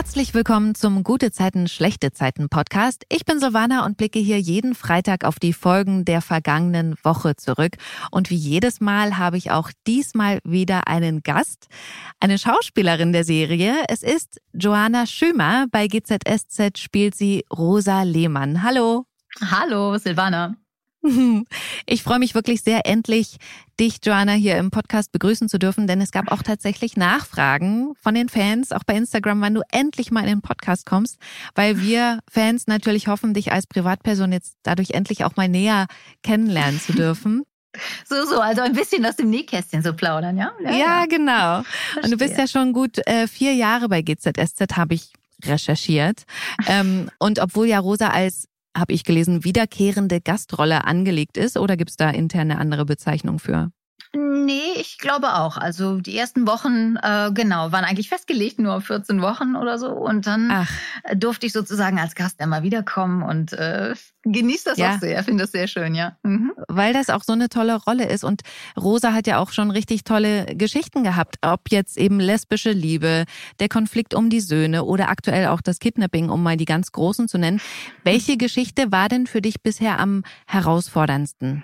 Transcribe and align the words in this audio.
Herzlich 0.00 0.32
willkommen 0.32 0.74
zum 0.74 1.04
Gute 1.04 1.30
Zeiten, 1.30 1.68
schlechte 1.68 2.10
Zeiten 2.10 2.48
Podcast. 2.48 3.04
Ich 3.10 3.26
bin 3.26 3.38
Silvana 3.38 3.84
und 3.84 3.98
blicke 3.98 4.18
hier 4.18 4.40
jeden 4.40 4.74
Freitag 4.74 5.26
auf 5.26 5.38
die 5.38 5.52
Folgen 5.52 6.06
der 6.06 6.22
vergangenen 6.22 6.94
Woche 7.02 7.36
zurück. 7.36 7.76
Und 8.10 8.30
wie 8.30 8.34
jedes 8.34 8.80
Mal 8.80 9.18
habe 9.18 9.36
ich 9.36 9.50
auch 9.50 9.70
diesmal 9.86 10.38
wieder 10.42 10.88
einen 10.88 11.22
Gast, 11.22 11.66
eine 12.18 12.38
Schauspielerin 12.38 13.12
der 13.12 13.24
Serie. 13.24 13.74
Es 13.88 14.02
ist 14.02 14.40
Joanna 14.54 15.04
Schümer. 15.04 15.66
Bei 15.70 15.86
GZSZ 15.86 16.78
spielt 16.78 17.14
sie 17.14 17.44
Rosa 17.52 18.02
Lehmann. 18.02 18.62
Hallo. 18.62 19.04
Hallo, 19.50 19.98
Silvana. 19.98 20.56
Ich 21.86 22.02
freue 22.02 22.18
mich 22.18 22.34
wirklich 22.34 22.62
sehr, 22.62 22.86
endlich 22.86 23.38
dich, 23.78 23.98
Joanna, 24.04 24.32
hier 24.32 24.58
im 24.58 24.70
Podcast 24.70 25.12
begrüßen 25.12 25.48
zu 25.48 25.58
dürfen, 25.58 25.86
denn 25.86 26.00
es 26.00 26.10
gab 26.10 26.30
auch 26.30 26.42
tatsächlich 26.42 26.96
Nachfragen 26.96 27.94
von 28.00 28.14
den 28.14 28.28
Fans, 28.28 28.72
auch 28.72 28.84
bei 28.84 28.94
Instagram, 28.94 29.40
wann 29.40 29.54
du 29.54 29.62
endlich 29.72 30.10
mal 30.10 30.20
in 30.20 30.28
den 30.28 30.42
Podcast 30.42 30.84
kommst, 30.84 31.18
weil 31.54 31.80
wir 31.80 32.20
Fans 32.30 32.66
natürlich 32.66 33.08
hoffen, 33.08 33.32
dich 33.32 33.52
als 33.52 33.66
Privatperson 33.66 34.32
jetzt 34.32 34.56
dadurch 34.62 34.90
endlich 34.90 35.24
auch 35.24 35.36
mal 35.36 35.48
näher 35.48 35.86
kennenlernen 36.22 36.78
zu 36.78 36.92
dürfen. 36.92 37.44
So, 38.04 38.26
so, 38.26 38.40
also 38.40 38.62
ein 38.62 38.72
bisschen 38.72 39.06
aus 39.06 39.16
dem 39.16 39.30
Nähkästchen 39.30 39.82
so 39.82 39.94
plaudern, 39.94 40.36
ja? 40.36 40.52
Ja, 40.64 40.70
ja 40.72 41.06
genau. 41.06 41.62
Verstehe. 41.62 42.02
Und 42.02 42.10
du 42.10 42.16
bist 42.16 42.36
ja 42.36 42.46
schon 42.46 42.72
gut 42.72 42.98
äh, 43.06 43.26
vier 43.26 43.54
Jahre 43.54 43.88
bei 43.88 44.02
GZSZ, 44.02 44.76
habe 44.76 44.94
ich 44.94 45.12
recherchiert. 45.44 46.24
ähm, 46.66 47.10
und 47.18 47.38
obwohl 47.38 47.66
ja 47.66 47.78
Rosa 47.78 48.08
als 48.08 48.46
habe 48.80 48.92
ich 48.92 49.04
gelesen, 49.04 49.44
wiederkehrende 49.44 50.20
Gastrolle 50.20 50.84
angelegt 50.84 51.36
ist 51.36 51.56
oder 51.56 51.76
gibt 51.76 51.90
es 51.90 51.96
da 51.96 52.10
interne 52.10 52.58
andere 52.58 52.84
Bezeichnung 52.84 53.38
für? 53.38 53.70
Nee, 54.12 54.72
ich 54.76 54.98
glaube 54.98 55.34
auch. 55.34 55.56
Also 55.56 56.00
die 56.00 56.16
ersten 56.16 56.44
Wochen, 56.48 56.96
äh, 56.96 57.30
genau, 57.32 57.70
waren 57.70 57.84
eigentlich 57.84 58.08
festgelegt, 58.08 58.58
nur 58.58 58.80
14 58.80 59.22
Wochen 59.22 59.54
oder 59.54 59.78
so. 59.78 59.90
Und 59.90 60.26
dann 60.26 60.50
Ach. 60.50 60.70
durfte 61.14 61.46
ich 61.46 61.52
sozusagen 61.52 62.00
als 62.00 62.16
Gast 62.16 62.40
immer 62.40 62.64
wiederkommen 62.64 63.22
und 63.22 63.52
äh, 63.52 63.94
genieße 64.24 64.64
das 64.64 64.78
ja. 64.78 64.94
auch 64.94 64.98
sehr. 64.98 65.22
Finde 65.22 65.44
das 65.44 65.52
sehr 65.52 65.68
schön, 65.68 65.94
ja. 65.94 66.16
Mhm. 66.24 66.52
Weil 66.66 66.92
das 66.92 67.08
auch 67.08 67.22
so 67.22 67.34
eine 67.34 67.48
tolle 67.48 67.76
Rolle 67.76 68.08
ist. 68.08 68.24
Und 68.24 68.42
Rosa 68.76 69.12
hat 69.12 69.28
ja 69.28 69.38
auch 69.38 69.52
schon 69.52 69.70
richtig 69.70 70.02
tolle 70.02 70.56
Geschichten 70.56 71.04
gehabt. 71.04 71.36
Ob 71.42 71.70
jetzt 71.70 71.96
eben 71.96 72.18
lesbische 72.18 72.72
Liebe, 72.72 73.26
der 73.60 73.68
Konflikt 73.68 74.14
um 74.14 74.28
die 74.28 74.40
Söhne 74.40 74.84
oder 74.84 75.08
aktuell 75.08 75.46
auch 75.46 75.60
das 75.60 75.78
Kidnapping, 75.78 76.30
um 76.30 76.42
mal 76.42 76.56
die 76.56 76.64
ganz 76.64 76.90
großen 76.90 77.28
zu 77.28 77.38
nennen. 77.38 77.60
Welche 78.02 78.36
Geschichte 78.36 78.90
war 78.90 79.08
denn 79.08 79.28
für 79.28 79.40
dich 79.40 79.62
bisher 79.62 80.00
am 80.00 80.24
herausforderndsten? 80.48 81.62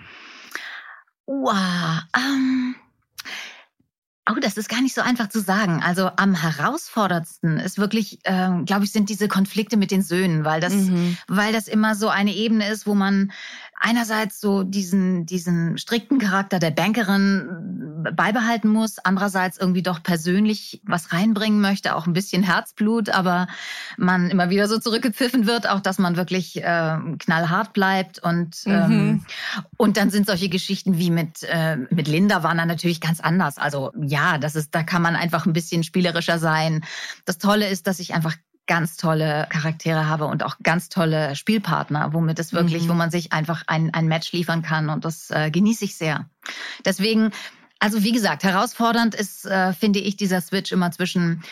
Wow. 1.27 2.03
Ähm, 2.15 2.75
oh, 4.29 4.39
das 4.41 4.57
ist 4.57 4.69
gar 4.69 4.81
nicht 4.81 4.95
so 4.95 5.01
einfach 5.01 5.29
zu 5.29 5.41
sagen. 5.41 5.81
Also 5.83 6.09
am 6.15 6.33
herausforderndsten 6.33 7.59
ist 7.59 7.77
wirklich, 7.77 8.19
ähm, 8.23 8.65
glaube 8.65 8.85
ich, 8.85 8.91
sind 8.91 9.09
diese 9.09 9.27
Konflikte 9.27 9.77
mit 9.77 9.91
den 9.91 10.01
Söhnen, 10.01 10.45
weil 10.45 10.61
das, 10.61 10.73
mhm. 10.73 11.17
weil 11.27 11.53
das 11.53 11.67
immer 11.67 11.95
so 11.95 12.09
eine 12.09 12.33
Ebene 12.33 12.69
ist, 12.69 12.87
wo 12.87 12.95
man 12.95 13.31
einerseits 13.79 14.41
so 14.41 14.63
diesen, 14.63 15.25
diesen 15.25 15.77
strikten 15.77 16.19
Charakter 16.19 16.59
der 16.59 16.71
Bankerin 16.71 18.03
beibehalten 18.15 18.69
muss, 18.69 18.97
andererseits 18.99 19.57
irgendwie 19.57 19.83
doch 19.83 20.01
persönlich 20.01 20.81
was 20.85 21.13
reinbringen 21.13 21.61
möchte, 21.61 21.95
auch 21.95 22.07
ein 22.07 22.13
bisschen 22.13 22.43
Herzblut, 22.43 23.09
aber 23.09 23.47
man 23.97 24.29
immer 24.29 24.49
wieder 24.49 24.67
so 24.67 24.79
zurückgepfiffen 24.79 25.45
wird, 25.45 25.69
auch 25.69 25.79
dass 25.79 25.99
man 25.99 26.15
wirklich 26.15 26.57
äh, 26.57 26.97
knallhart 27.19 27.73
bleibt 27.73 28.19
und 28.19 28.65
mhm. 28.65 28.73
ähm, 28.73 29.25
und 29.77 29.97
dann 29.97 30.09
sind 30.09 30.27
solche 30.27 30.49
Geschichten 30.49 30.97
wie 30.97 31.11
mit 31.11 31.43
äh, 31.43 31.77
mit 31.89 32.07
Linda 32.07 32.43
waren 32.43 32.57
dann 32.57 32.67
natürlich 32.67 33.01
ganz 33.01 33.19
anders. 33.19 33.57
Also 33.57 33.91
ja, 34.01 34.37
das 34.37 34.55
ist, 34.55 34.73
da 34.73 34.83
kann 34.83 35.01
man 35.01 35.15
einfach 35.15 35.45
ein 35.45 35.53
bisschen 35.53 35.83
spielerischer 35.83 36.39
sein. 36.39 36.83
Das 37.25 37.37
Tolle 37.37 37.67
ist, 37.67 37.87
dass 37.87 37.99
ich 37.99 38.13
einfach 38.13 38.35
ganz 38.67 38.97
tolle 38.97 39.47
Charaktere 39.49 40.07
habe 40.07 40.25
und 40.25 40.43
auch 40.43 40.57
ganz 40.61 40.89
tolle 40.89 41.35
Spielpartner, 41.35 42.13
womit 42.13 42.39
es 42.39 42.53
wirklich, 42.53 42.83
mhm. 42.83 42.89
wo 42.89 42.93
man 42.93 43.11
sich 43.11 43.33
einfach 43.33 43.63
ein, 43.67 43.93
ein 43.93 44.07
Match 44.07 44.31
liefern 44.33 44.61
kann 44.61 44.89
und 44.89 45.05
das 45.05 45.31
äh, 45.31 45.49
genieße 45.49 45.85
ich 45.85 45.95
sehr. 45.95 46.29
Deswegen, 46.85 47.31
also 47.79 48.03
wie 48.03 48.11
gesagt, 48.11 48.43
herausfordernd 48.43 49.15
ist, 49.15 49.45
äh, 49.45 49.73
finde 49.73 49.99
ich, 49.99 50.17
dieser 50.17 50.41
Switch 50.41 50.71
immer 50.71 50.91
zwischen 50.91 51.43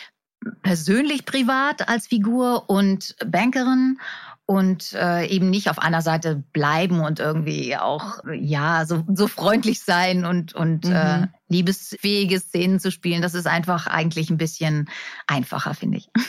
persönlich 0.62 1.24
privat 1.24 1.88
als 1.88 2.06
Figur 2.06 2.68
und 2.68 3.16
Bankerin 3.26 3.98
und 4.46 4.92
äh, 4.92 5.26
eben 5.26 5.50
nicht 5.50 5.68
auf 5.68 5.80
einer 5.80 6.02
Seite 6.02 6.42
bleiben 6.52 7.00
und 7.00 7.18
irgendwie 7.18 7.76
auch 7.76 8.20
ja 8.32 8.86
so, 8.86 9.04
so 9.12 9.26
freundlich 9.26 9.80
sein 9.80 10.24
und 10.24 10.54
und 10.54 10.86
äh, 10.86 10.88
mhm. 10.88 11.24
äh, 11.24 11.26
liebesfähige 11.48 12.38
Szenen 12.38 12.78
zu 12.78 12.92
spielen. 12.92 13.22
Das 13.22 13.34
ist 13.34 13.48
einfach 13.48 13.88
eigentlich 13.88 14.30
ein 14.30 14.38
bisschen 14.38 14.88
einfacher, 15.26 15.74
finde 15.74 15.98
ich. 15.98 16.08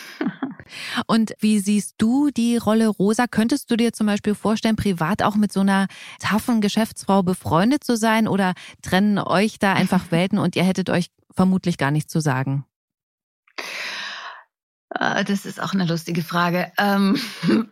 Und 1.06 1.34
wie 1.40 1.60
siehst 1.60 1.96
du 1.98 2.30
die 2.30 2.58
Rolle 2.58 2.90
Rosa? 2.90 3.26
Könntest 3.28 3.72
du 3.72 3.78
dir 3.78 3.94
zum 3.94 4.08
Beispiel 4.08 4.36
vorstellen, 4.36 4.76
privat 4.76 5.24
auch 5.24 5.36
mit 5.36 5.54
so 5.54 5.62
einer 5.62 5.88
taffen 6.20 6.60
Geschäftsfrau 6.60 7.24
befreundet 7.24 7.86
zu 7.86 7.96
sein 7.96 8.28
oder 8.28 8.54
trennen 8.82 9.18
euch 9.18 9.60
da 9.60 9.72
einfach 9.72 10.12
Welten 10.12 10.38
und 10.38 10.58
ihr 10.58 10.64
hättet 10.64 10.90
euch 10.90 11.08
vermutlich 11.34 11.78
gar 11.78 11.92
nichts 11.92 12.12
zu 12.12 12.20
sagen? 12.20 12.66
Ah, 15.00 15.24
das 15.24 15.46
ist 15.46 15.62
auch 15.62 15.74
eine 15.74 15.86
lustige 15.86 16.24
Frage. 16.24 16.72
Ähm, 16.78 17.20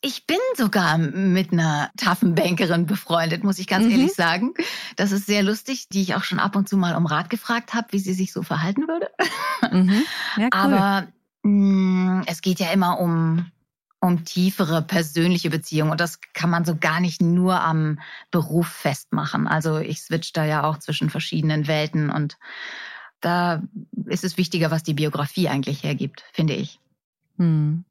ich 0.00 0.26
bin 0.26 0.38
sogar 0.56 0.98
mit 0.98 1.52
einer 1.52 1.90
taffen 1.96 2.34
Bankerin 2.34 2.86
befreundet, 2.86 3.44
muss 3.44 3.58
ich 3.58 3.66
ganz 3.66 3.84
mhm. 3.84 3.92
ehrlich 3.92 4.14
sagen. 4.14 4.54
Das 4.96 5.12
ist 5.12 5.26
sehr 5.26 5.42
lustig, 5.42 5.88
die 5.88 6.02
ich 6.02 6.14
auch 6.14 6.24
schon 6.24 6.40
ab 6.40 6.56
und 6.56 6.68
zu 6.68 6.76
mal 6.76 6.96
um 6.96 7.06
Rat 7.06 7.30
gefragt 7.30 7.74
habe, 7.74 7.88
wie 7.90 7.98
sie 7.98 8.14
sich 8.14 8.32
so 8.32 8.42
verhalten 8.42 8.88
würde. 8.88 9.10
Mhm. 9.70 10.04
Ja, 10.38 10.44
cool. 10.44 10.48
Aber 10.52 11.06
mh, 11.42 11.50
mm, 11.50 12.22
es 12.26 12.40
geht 12.40 12.60
ja 12.60 12.72
immer 12.72 12.98
um 12.98 13.52
um 14.00 14.24
tiefere 14.24 14.80
persönliche 14.80 15.50
Beziehungen 15.50 15.90
und 15.90 16.00
das 16.00 16.20
kann 16.32 16.48
man 16.48 16.64
so 16.64 16.74
gar 16.74 17.00
nicht 17.00 17.20
nur 17.20 17.60
am 17.60 18.00
Beruf 18.30 18.66
festmachen. 18.66 19.46
Also 19.46 19.76
ich 19.76 20.00
switch 20.00 20.32
da 20.32 20.46
ja 20.46 20.64
auch 20.64 20.78
zwischen 20.78 21.10
verschiedenen 21.10 21.66
Welten 21.66 22.08
und 22.08 22.38
da 23.20 23.62
ist 24.06 24.24
es 24.24 24.36
wichtiger, 24.36 24.70
was 24.70 24.82
die 24.82 24.94
Biografie 24.94 25.48
eigentlich 25.48 25.82
hergibt, 25.82 26.24
finde 26.32 26.54
ich. 26.54 26.80
Hm. 27.36 27.84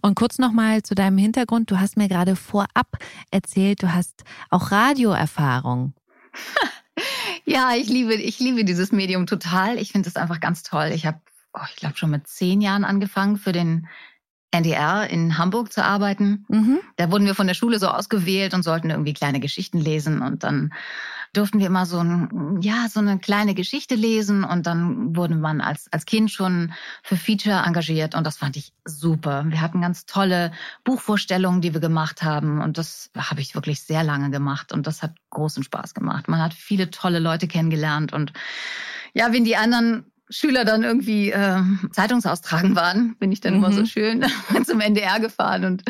Und 0.00 0.14
kurz 0.16 0.38
nochmal 0.38 0.82
zu 0.82 0.94
deinem 0.94 1.18
Hintergrund. 1.18 1.70
Du 1.70 1.78
hast 1.78 1.96
mir 1.96 2.08
gerade 2.08 2.34
vorab 2.36 2.98
erzählt, 3.30 3.82
du 3.82 3.92
hast 3.92 4.24
auch 4.50 4.72
Radioerfahrung. 4.72 5.94
ja, 7.44 7.74
ich 7.76 7.88
liebe, 7.88 8.14
ich 8.14 8.40
liebe 8.40 8.64
dieses 8.64 8.92
Medium 8.92 9.26
total. 9.26 9.78
Ich 9.78 9.92
finde 9.92 10.08
es 10.08 10.16
einfach 10.16 10.40
ganz 10.40 10.62
toll. 10.62 10.90
Ich 10.94 11.06
habe, 11.06 11.20
oh, 11.52 11.64
ich 11.70 11.76
glaube, 11.76 11.96
schon 11.96 12.10
mit 12.10 12.26
zehn 12.26 12.60
Jahren 12.60 12.84
angefangen 12.84 13.36
für 13.36 13.52
den 13.52 13.86
NDR 14.52 15.08
in 15.10 15.38
Hamburg 15.38 15.72
zu 15.72 15.82
arbeiten. 15.82 16.44
Mhm. 16.48 16.80
Da 16.96 17.10
wurden 17.10 17.26
wir 17.26 17.34
von 17.34 17.46
der 17.46 17.54
Schule 17.54 17.78
so 17.78 17.88
ausgewählt 17.88 18.54
und 18.54 18.62
sollten 18.62 18.90
irgendwie 18.90 19.14
kleine 19.14 19.40
Geschichten 19.40 19.78
lesen 19.78 20.22
und 20.22 20.44
dann 20.44 20.72
durften 21.32 21.58
wir 21.58 21.66
immer 21.66 21.86
so 21.86 21.98
ein, 21.98 22.58
ja, 22.60 22.88
so 22.90 23.00
eine 23.00 23.18
kleine 23.18 23.54
Geschichte 23.54 23.94
lesen 23.94 24.44
und 24.44 24.66
dann 24.66 25.16
wurde 25.16 25.34
man 25.34 25.62
als, 25.62 25.90
als 25.90 26.04
Kind 26.04 26.30
schon 26.30 26.74
für 27.02 27.16
Feature 27.16 27.64
engagiert 27.64 28.14
und 28.14 28.26
das 28.26 28.36
fand 28.36 28.56
ich 28.58 28.74
super. 28.84 29.44
Wir 29.48 29.62
hatten 29.62 29.80
ganz 29.80 30.04
tolle 30.04 30.52
Buchvorstellungen, 30.84 31.62
die 31.62 31.72
wir 31.72 31.80
gemacht 31.80 32.22
haben 32.22 32.60
und 32.60 32.76
das 32.76 33.10
habe 33.16 33.40
ich 33.40 33.54
wirklich 33.54 33.82
sehr 33.82 34.04
lange 34.04 34.30
gemacht 34.30 34.72
und 34.72 34.86
das 34.86 35.02
hat 35.02 35.14
großen 35.30 35.62
Spaß 35.62 35.94
gemacht. 35.94 36.28
Man 36.28 36.42
hat 36.42 36.52
viele 36.52 36.90
tolle 36.90 37.18
Leute 37.18 37.48
kennengelernt 37.48 38.12
und 38.12 38.34
ja, 39.14 39.32
wenn 39.32 39.44
die 39.44 39.56
anderen 39.56 40.11
Schüler 40.32 40.64
dann 40.64 40.82
irgendwie 40.82 41.30
äh, 41.30 41.60
Zeitungsaustragen 41.92 42.74
waren, 42.74 43.16
bin 43.18 43.30
ich 43.30 43.40
dann 43.40 43.54
mhm. 43.54 43.58
immer 43.58 43.72
so 43.72 43.80
mhm. 43.80 43.86
schön 43.86 44.24
zum 44.64 44.80
NDR 44.80 45.20
gefahren 45.20 45.64
und 45.64 45.82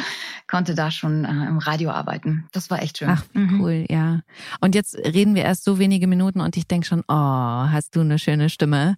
konnte 0.49 0.75
da 0.75 0.91
schon 0.91 1.25
äh, 1.25 1.29
im 1.29 1.59
Radio 1.59 1.91
arbeiten. 1.91 2.49
Das 2.53 2.69
war 2.69 2.83
echt 2.83 2.99
schön. 2.99 3.09
Ach, 3.09 3.25
mhm. 3.33 3.61
cool, 3.61 3.87
ja. 3.89 4.21
Und 4.61 4.75
jetzt 4.75 4.97
reden 4.97 5.35
wir 5.35 5.45
erst 5.45 5.65
so 5.65 5.79
wenige 5.79 6.07
Minuten 6.07 6.41
und 6.41 6.57
ich 6.57 6.67
denke 6.67 6.87
schon, 6.87 7.03
oh, 7.09 7.15
hast 7.15 7.95
du 7.95 8.01
eine 8.01 8.19
schöne 8.19 8.51
Stimme. 8.51 8.97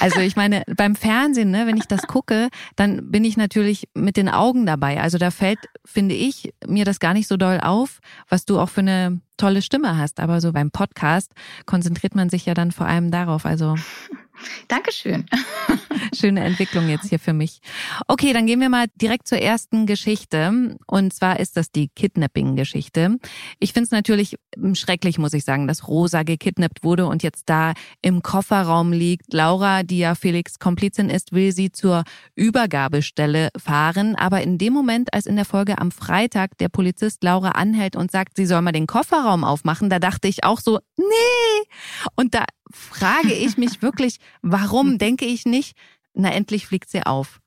Also 0.00 0.20
ich 0.20 0.34
meine, 0.34 0.64
beim 0.76 0.96
Fernsehen, 0.96 1.50
ne, 1.50 1.66
wenn 1.66 1.76
ich 1.76 1.86
das 1.86 2.02
gucke, 2.02 2.48
dann 2.76 3.10
bin 3.10 3.24
ich 3.24 3.36
natürlich 3.36 3.88
mit 3.94 4.16
den 4.16 4.28
Augen 4.28 4.66
dabei. 4.66 5.00
Also 5.00 5.18
da 5.18 5.30
fällt, 5.30 5.58
finde 5.84 6.14
ich, 6.14 6.54
mir 6.66 6.84
das 6.84 6.98
gar 6.98 7.12
nicht 7.12 7.28
so 7.28 7.36
doll 7.36 7.60
auf, 7.60 8.00
was 8.28 8.44
du 8.46 8.58
auch 8.58 8.70
für 8.70 8.80
eine 8.80 9.20
tolle 9.40 9.62
Stimme 9.62 9.96
hast. 9.96 10.20
Aber 10.20 10.40
so 10.40 10.52
beim 10.52 10.70
Podcast 10.70 11.32
konzentriert 11.66 12.14
man 12.14 12.30
sich 12.30 12.46
ja 12.46 12.54
dann 12.54 12.72
vor 12.72 12.86
allem 12.86 13.10
darauf. 13.10 13.46
Also 13.46 13.76
Dankeschön. 14.68 15.26
Schöne 16.14 16.40
Entwicklung 16.40 16.88
jetzt 16.88 17.08
hier 17.08 17.18
für 17.18 17.32
mich. 17.32 17.60
Okay, 18.08 18.32
dann 18.32 18.46
gehen 18.46 18.60
wir 18.60 18.68
mal 18.68 18.86
direkt 19.00 19.28
zur 19.28 19.38
ersten 19.38 19.86
Geschichte. 19.86 20.76
Und 20.86 21.12
zwar 21.12 21.40
ist 21.40 21.56
das 21.56 21.70
die 21.70 21.88
Kidnapping-Geschichte. 21.88 23.18
Ich 23.58 23.72
finde 23.72 23.84
es 23.84 23.90
natürlich 23.90 24.36
schrecklich, 24.74 25.18
muss 25.18 25.34
ich 25.34 25.44
sagen, 25.44 25.68
dass 25.68 25.88
Rosa 25.88 26.22
gekidnappt 26.22 26.82
wurde 26.82 27.06
und 27.06 27.22
jetzt 27.22 27.44
da 27.46 27.74
im 28.02 28.22
Kofferraum 28.22 28.92
liegt. 28.92 29.32
Laura, 29.32 29.82
die 29.82 29.98
ja 29.98 30.14
Felix 30.14 30.58
Komplizin 30.58 31.10
ist, 31.10 31.32
will 31.32 31.52
sie 31.52 31.70
zur 31.70 32.04
Übergabestelle 32.34 33.50
fahren. 33.56 34.16
Aber 34.16 34.42
in 34.42 34.58
dem 34.58 34.72
Moment, 34.72 35.12
als 35.12 35.26
in 35.26 35.36
der 35.36 35.44
Folge 35.44 35.78
am 35.78 35.90
Freitag 35.90 36.56
der 36.58 36.68
Polizist 36.68 37.22
Laura 37.22 37.50
anhält 37.50 37.96
und 37.96 38.10
sagt, 38.10 38.36
sie 38.36 38.46
soll 38.46 38.62
mal 38.62 38.72
den 38.72 38.86
Kofferraum 38.86 39.29
aufmachen, 39.30 39.90
da 39.90 39.98
dachte 39.98 40.28
ich 40.28 40.44
auch 40.44 40.60
so, 40.60 40.80
nee. 40.96 41.68
Und 42.16 42.34
da 42.34 42.44
frage 42.72 43.32
ich 43.32 43.56
mich 43.56 43.82
wirklich, 43.82 44.18
warum 44.42 44.98
denke 44.98 45.24
ich 45.24 45.44
nicht, 45.44 45.76
na 46.14 46.30
endlich 46.32 46.66
fliegt 46.66 46.90
sie 46.90 47.04
auf. 47.04 47.40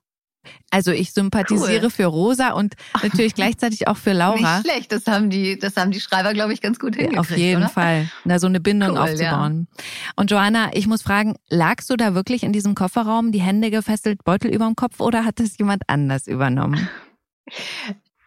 Also 0.72 0.92
ich 0.92 1.14
sympathisiere 1.14 1.86
cool. 1.86 1.90
für 1.90 2.06
Rosa 2.06 2.52
und 2.52 2.76
natürlich 3.04 3.36
gleichzeitig 3.36 3.88
auch 3.88 3.98
für 3.98 4.14
Laura. 4.14 4.58
Nicht 4.58 4.68
schlecht, 4.68 4.92
das 4.92 5.08
haben 5.08 5.30
die, 5.30 5.58
das 5.58 5.78
haben 5.78 5.92
die 5.92 6.02
Schreiber, 6.02 6.34
glaube 6.34 6.54
ich, 6.54 6.62
ganz 6.62 6.80
gut 6.80 6.96
hingekriegt. 6.96 7.20
Auf 7.20 7.38
jeden 7.38 7.64
oder? 7.64 7.70
Fall, 7.70 8.12
da 8.26 8.40
so 8.40 8.48
eine 8.48 8.60
Bindung 8.60 8.92
cool, 8.92 8.98
aufzubauen. 8.98 9.68
Ja. 9.78 9.84
Und 10.16 10.32
Joanna, 10.32 10.72
ich 10.74 10.88
muss 10.88 11.02
fragen, 11.02 11.36
lagst 11.50 11.90
du 11.90 11.96
da 11.96 12.14
wirklich 12.14 12.44
in 12.44 12.52
diesem 12.52 12.76
Kofferraum, 12.76 13.32
die 13.32 13.42
Hände 13.42 13.72
gefesselt, 13.72 14.24
Beutel 14.24 14.54
über 14.54 14.66
dem 14.66 14.76
Kopf 14.76 15.00
oder 15.00 15.26
hat 15.26 15.40
das 15.40 15.58
jemand 15.58 15.84
anders 15.88 16.28
übernommen? 16.28 16.90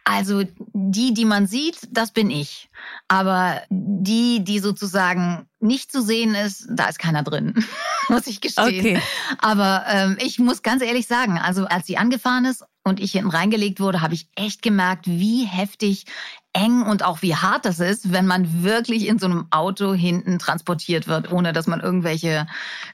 Also 0.05 0.45
die, 0.73 1.13
die 1.15 1.25
man 1.25 1.47
sieht, 1.47 1.81
das 1.91 2.13
bin 2.13 2.31
ich. 2.31 2.71
Aber 3.09 3.63
die, 3.71 4.43
die 4.43 4.59
sozusagen 4.59 5.49
nicht 5.61 5.91
zu 5.91 6.03
sehen 6.03 6.35
ist, 6.35 6.67
da 6.71 6.87
ist 6.87 6.99
keiner 6.99 7.23
drin, 7.23 7.55
muss 8.09 8.27
ich 8.27 8.41
gestehen. 8.41 8.81
Okay. 8.81 9.03
Aber 9.39 9.85
ähm, 9.89 10.17
ich 10.21 10.39
muss 10.39 10.63
ganz 10.63 10.83
ehrlich 10.83 11.07
sagen, 11.07 11.39
also 11.39 11.67
als 11.67 11.87
sie 11.87 11.99
angefahren 11.99 12.45
ist 12.45 12.65
und 12.85 13.01
ich 13.01 13.13
hinten 13.13 13.31
reingelegt 13.31 13.81
wurde, 13.81 14.01
habe 14.01 14.15
ich 14.15 14.29
echt 14.37 14.63
gemerkt, 14.63 15.07
wie 15.07 15.45
heftig 15.45 16.07
eng 16.57 16.83
und 16.83 17.05
auch 17.05 17.21
wie 17.21 17.35
hart 17.35 17.67
das 17.67 17.81
ist, 17.81 18.13
wenn 18.13 18.27
man 18.27 18.63
wirklich 18.63 19.07
in 19.07 19.19
so 19.19 19.27
einem 19.27 19.47
Auto 19.51 19.93
hinten 19.93 20.39
transportiert 20.39 21.07
wird, 21.07 21.31
ohne 21.31 21.53
dass 21.53 21.67
man 21.67 21.81
irgendwelche 21.81 22.47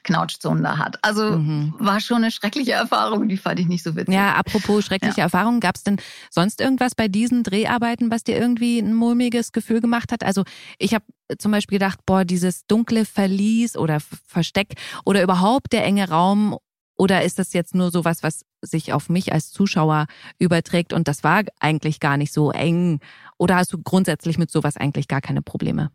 Knautschzonen 0.03 0.63
da 0.63 0.77
hat. 0.77 0.97
Also 1.01 1.37
mhm. 1.37 1.73
war 1.79 2.01
schon 2.01 2.17
eine 2.17 2.31
schreckliche 2.31 2.73
Erfahrung, 2.73 3.29
die 3.29 3.37
fand 3.37 3.59
ich 3.59 3.67
nicht 3.67 3.83
so 3.83 3.95
witzig. 3.95 4.13
Ja, 4.13 4.33
apropos 4.33 4.83
schreckliche 4.83 5.19
ja. 5.19 5.23
Erfahrungen, 5.23 5.61
gab 5.61 5.75
es 5.75 5.83
denn 5.83 5.97
sonst 6.29 6.59
irgendwas 6.59 6.93
bei 6.93 7.07
diesen 7.07 7.43
Dreharbeiten, 7.43 8.11
was 8.11 8.23
dir 8.23 8.37
irgendwie 8.37 8.79
ein 8.79 8.93
mulmiges 8.93 9.53
Gefühl 9.53 9.72
gemacht 9.81 10.11
hat? 10.11 10.23
Also 10.23 10.43
ich 10.77 10.93
habe 10.93 11.05
zum 11.37 11.51
Beispiel 11.51 11.79
gedacht, 11.79 11.99
boah, 12.05 12.25
dieses 12.25 12.65
dunkle 12.65 13.05
Verlies 13.05 13.77
oder 13.77 13.99
Versteck 13.99 14.75
oder 15.05 15.23
überhaupt 15.23 15.73
der 15.73 15.83
enge 15.85 16.09
Raum 16.09 16.57
oder 16.95 17.23
ist 17.23 17.39
das 17.39 17.53
jetzt 17.53 17.73
nur 17.73 17.91
sowas, 17.91 18.23
was 18.23 18.45
sich 18.61 18.93
auf 18.93 19.09
mich 19.09 19.33
als 19.33 19.51
Zuschauer 19.51 20.05
überträgt 20.39 20.93
und 20.93 21.07
das 21.07 21.23
war 21.23 21.43
eigentlich 21.59 21.99
gar 21.99 22.17
nicht 22.17 22.31
so 22.31 22.51
eng? 22.51 22.99
Oder 23.37 23.55
hast 23.55 23.73
du 23.73 23.81
grundsätzlich 23.81 24.37
mit 24.37 24.51
sowas 24.51 24.77
eigentlich 24.77 25.07
gar 25.07 25.21
keine 25.21 25.41
Probleme? 25.41 25.91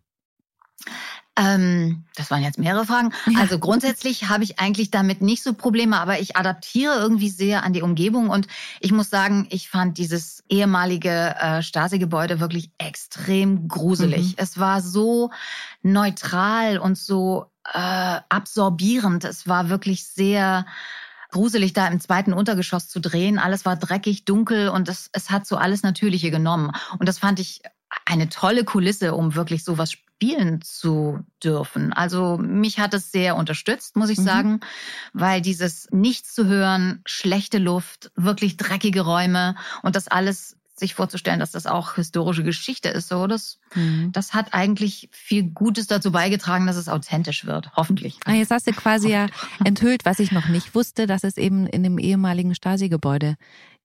Ähm, 1.39 2.05
das 2.17 2.31
waren 2.31 2.43
jetzt 2.43 2.59
mehrere 2.59 2.85
Fragen. 2.85 3.13
Ja. 3.27 3.41
Also 3.41 3.59
grundsätzlich 3.59 4.29
habe 4.29 4.43
ich 4.43 4.59
eigentlich 4.59 4.91
damit 4.91 5.23
nicht 5.23 5.43
so 5.43 5.55
Probleme, 5.55 5.99
aber 6.01 6.21
ich 6.21 6.37
adaptiere 6.37 6.97
irgendwie 6.97 7.31
sehr 7.31 7.63
an 7.63 7.73
die 7.73 7.83
Umgebung 7.83 8.29
und 8.29 8.49
ich 8.81 8.91
muss 8.91 9.09
sagen, 9.09 9.47
ich 9.51 9.71
fand 9.71 9.99
dieses 9.99 10.43
ehemalige 10.49 11.37
äh, 11.39 11.63
Stasi-Gebäude 11.63 12.41
wirklich 12.41 12.71
extrem 12.79 13.69
gruselig. 13.69 14.29
Mhm. 14.29 14.35
Es 14.37 14.59
war 14.59 14.81
so 14.81 15.31
neutral 15.83 16.79
und 16.79 16.99
so 16.99 17.47
äh, 17.73 18.21
absorbierend. 18.29 19.25
Es 19.25 19.47
war 19.47 19.69
wirklich 19.69 20.07
sehr 20.07 20.67
gruselig, 21.31 21.73
da 21.73 21.87
im 21.87 22.01
zweiten 22.01 22.33
Untergeschoss 22.33 22.89
zu 22.89 23.01
drehen. 23.01 23.39
Alles 23.39 23.65
war 23.65 23.77
dreckig, 23.77 24.25
dunkel 24.25 24.71
und 24.71 24.89
es, 24.89 25.11
es 25.13 25.31
hat 25.31 25.47
so 25.47 25.57
alles 25.57 25.83
Natürliche 25.83 26.31
genommen. 26.31 26.73
Und 26.99 27.09
das 27.09 27.19
fand 27.19 27.39
ich 27.39 27.61
eine 28.05 28.29
tolle 28.29 28.65
Kulisse, 28.65 29.15
um 29.15 29.35
wirklich 29.35 29.65
sowas 29.65 29.93
spielen 29.93 30.63
zu 30.63 31.21
dürfen. 31.43 31.93
Also 31.93 32.39
mich 32.39 32.81
hat 32.81 32.93
es 32.93 33.13
sehr 33.13 33.37
unterstützt, 33.37 33.97
muss 33.97 34.11
ich 34.11 34.19
mhm. 34.19 34.25
sagen, 34.25 34.61
weil 35.13 35.41
dieses 35.41 35.89
Nichts 35.93 36.35
zu 36.35 36.47
hören, 36.47 37.03
schlechte 37.07 37.59
Luft, 37.59 38.11
wirklich 38.17 38.57
dreckige 38.57 39.03
Räume 39.03 39.55
und 39.83 39.95
das 39.95 40.09
alles 40.09 40.57
sich 40.79 40.95
vorzustellen, 40.95 41.41
dass 41.41 41.51
das 41.51 41.67
auch 41.67 41.95
historische 41.95 42.45
Geschichte 42.45 42.89
ist. 42.89 43.09
So, 43.09 43.27
das, 43.27 43.59
mhm. 43.75 44.11
das 44.13 44.35
hat 44.35 44.55
eigentlich 44.55 45.09
viel 45.13 45.43
Gutes 45.43 45.87
dazu 45.87 46.13
beigetragen, 46.13 46.67
dass 46.67 46.77
es 46.77 46.89
authentisch 46.89 47.45
wird. 47.45 47.73
Hoffentlich. 47.77 48.19
Ah, 48.25 48.33
jetzt 48.33 48.51
hast 48.51 48.67
du 48.67 48.73
quasi 48.73 49.11
ja 49.11 49.27
enthüllt, 49.65 50.05
was 50.05 50.19
ich 50.21 50.33
noch 50.33 50.49
nicht 50.49 50.75
wusste, 50.75 51.07
dass 51.07 51.25
es 51.25 51.37
eben 51.37 51.67
in 51.67 51.83
dem 51.83 51.99
ehemaligen 51.99 52.55
Stasi-Gebäude 52.55 53.37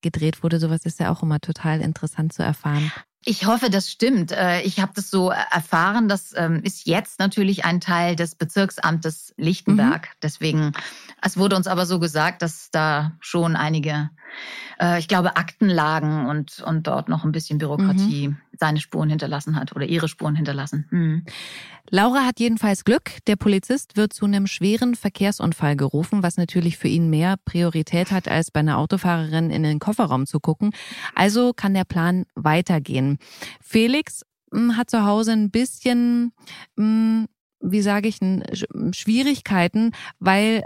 gedreht 0.01 0.43
wurde. 0.43 0.59
Sowas 0.59 0.85
ist 0.85 0.99
ja 0.99 1.11
auch 1.11 1.23
immer 1.23 1.39
total 1.39 1.81
interessant 1.81 2.33
zu 2.33 2.43
erfahren. 2.43 2.91
Ich 3.25 3.45
hoffe, 3.45 3.69
das 3.69 3.89
stimmt. 3.89 4.31
Äh, 4.31 4.61
ich 4.61 4.79
habe 4.79 4.91
das 4.95 5.09
so 5.09 5.29
erfahren. 5.29 6.07
Das 6.07 6.33
ähm, 6.35 6.61
ist 6.63 6.85
jetzt 6.85 7.19
natürlich 7.19 7.65
ein 7.65 7.79
Teil 7.79 8.15
des 8.15 8.35
Bezirksamtes 8.35 9.33
Lichtenberg. 9.37 10.07
Mhm. 10.07 10.17
Deswegen, 10.21 10.71
es 11.21 11.37
wurde 11.37 11.55
uns 11.55 11.67
aber 11.67 11.85
so 11.85 11.99
gesagt, 11.99 12.41
dass 12.41 12.69
da 12.71 13.13
schon 13.19 13.55
einige 13.55 14.09
äh, 14.79 14.99
ich 14.99 15.07
glaube, 15.07 15.35
Akten 15.35 15.69
lagen 15.69 16.27
und, 16.27 16.61
und 16.61 16.87
dort 16.87 17.09
noch 17.09 17.23
ein 17.23 17.31
bisschen 17.31 17.57
Bürokratie 17.57 18.29
mhm. 18.29 18.37
seine 18.57 18.79
Spuren 18.79 19.09
hinterlassen 19.09 19.55
hat 19.55 19.75
oder 19.75 19.85
ihre 19.85 20.07
Spuren 20.07 20.35
hinterlassen. 20.35 20.87
Mhm. 20.91 21.25
Laura 21.89 22.25
hat 22.25 22.39
jedenfalls 22.39 22.85
Glück. 22.85 23.17
Der 23.27 23.35
Polizist 23.35 23.97
wird 23.97 24.13
zu 24.13 24.25
einem 24.25 24.47
schweren 24.47 24.95
Verkehrsunfall 24.95 25.75
gerufen, 25.75 26.23
was 26.23 26.37
natürlich 26.37 26.77
für 26.77 26.87
ihn 26.87 27.09
mehr 27.09 27.35
Priorität 27.43 28.11
hat, 28.11 28.27
als 28.27 28.51
bei 28.51 28.61
einer 28.61 28.77
Autofahrerin 28.77 29.51
in 29.51 29.63
den 29.63 29.79
Kofferraum 29.79 30.25
zu 30.25 30.39
gucken. 30.39 30.71
Also 31.13 31.53
kann 31.53 31.73
der 31.73 31.83
Plan 31.83 32.25
weitergehen. 32.35 33.17
Felix 33.61 34.23
hm, 34.51 34.77
hat 34.77 34.89
zu 34.89 35.05
Hause 35.05 35.33
ein 35.33 35.51
bisschen, 35.51 36.31
hm, 36.77 37.27
wie 37.59 37.81
sage 37.81 38.07
ich, 38.07 38.17
Schwierigkeiten, 38.93 39.91
weil 40.19 40.63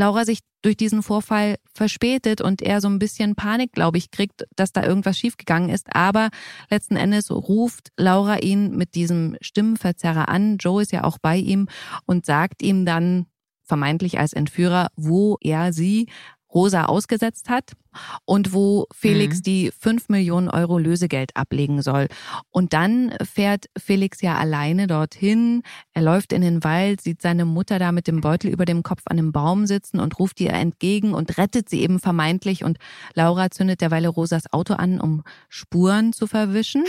Laura 0.00 0.24
sich 0.24 0.38
durch 0.62 0.76
diesen 0.76 1.02
Vorfall 1.02 1.56
verspätet 1.74 2.40
und 2.40 2.62
er 2.62 2.80
so 2.80 2.88
ein 2.88 2.98
bisschen 2.98 3.34
Panik, 3.34 3.72
glaube 3.72 3.98
ich, 3.98 4.10
kriegt, 4.10 4.46
dass 4.56 4.72
da 4.72 4.82
irgendwas 4.82 5.18
schiefgegangen 5.18 5.68
ist. 5.68 5.94
Aber 5.94 6.30
letzten 6.70 6.96
Endes 6.96 7.30
ruft 7.30 7.90
Laura 7.98 8.38
ihn 8.38 8.76
mit 8.76 8.94
diesem 8.94 9.36
Stimmenverzerrer 9.42 10.28
an. 10.28 10.56
Joe 10.56 10.82
ist 10.82 10.92
ja 10.92 11.04
auch 11.04 11.18
bei 11.20 11.36
ihm 11.36 11.68
und 12.06 12.24
sagt 12.24 12.62
ihm 12.62 12.86
dann 12.86 13.26
vermeintlich 13.62 14.18
als 14.18 14.32
Entführer, 14.32 14.88
wo 14.96 15.36
er 15.42 15.72
sie 15.72 16.08
Rosa 16.52 16.86
ausgesetzt 16.86 17.48
hat 17.48 17.72
und 18.24 18.52
wo 18.52 18.86
Felix 18.92 19.38
mhm. 19.38 19.42
die 19.42 19.72
fünf 19.78 20.08
Millionen 20.08 20.48
Euro 20.48 20.78
Lösegeld 20.78 21.36
ablegen 21.36 21.82
soll. 21.82 22.08
Und 22.50 22.72
dann 22.72 23.14
fährt 23.22 23.66
Felix 23.76 24.20
ja 24.20 24.36
alleine 24.36 24.86
dorthin. 24.86 25.62
Er 25.92 26.02
läuft 26.02 26.32
in 26.32 26.42
den 26.42 26.62
Wald, 26.64 27.00
sieht 27.00 27.22
seine 27.22 27.44
Mutter 27.44 27.78
da 27.78 27.92
mit 27.92 28.06
dem 28.06 28.20
Beutel 28.20 28.50
über 28.50 28.64
dem 28.64 28.82
Kopf 28.82 29.02
an 29.06 29.18
einem 29.18 29.32
Baum 29.32 29.66
sitzen 29.66 30.00
und 30.00 30.18
ruft 30.18 30.40
ihr 30.40 30.52
entgegen 30.52 31.14
und 31.14 31.38
rettet 31.38 31.68
sie 31.68 31.82
eben 31.82 31.98
vermeintlich. 31.98 32.64
Und 32.64 32.78
Laura 33.14 33.50
zündet 33.50 33.80
derweile 33.80 34.08
Rosas 34.08 34.52
Auto 34.52 34.74
an, 34.74 35.00
um 35.00 35.22
Spuren 35.48 36.12
zu 36.12 36.26
verwischen. 36.26 36.84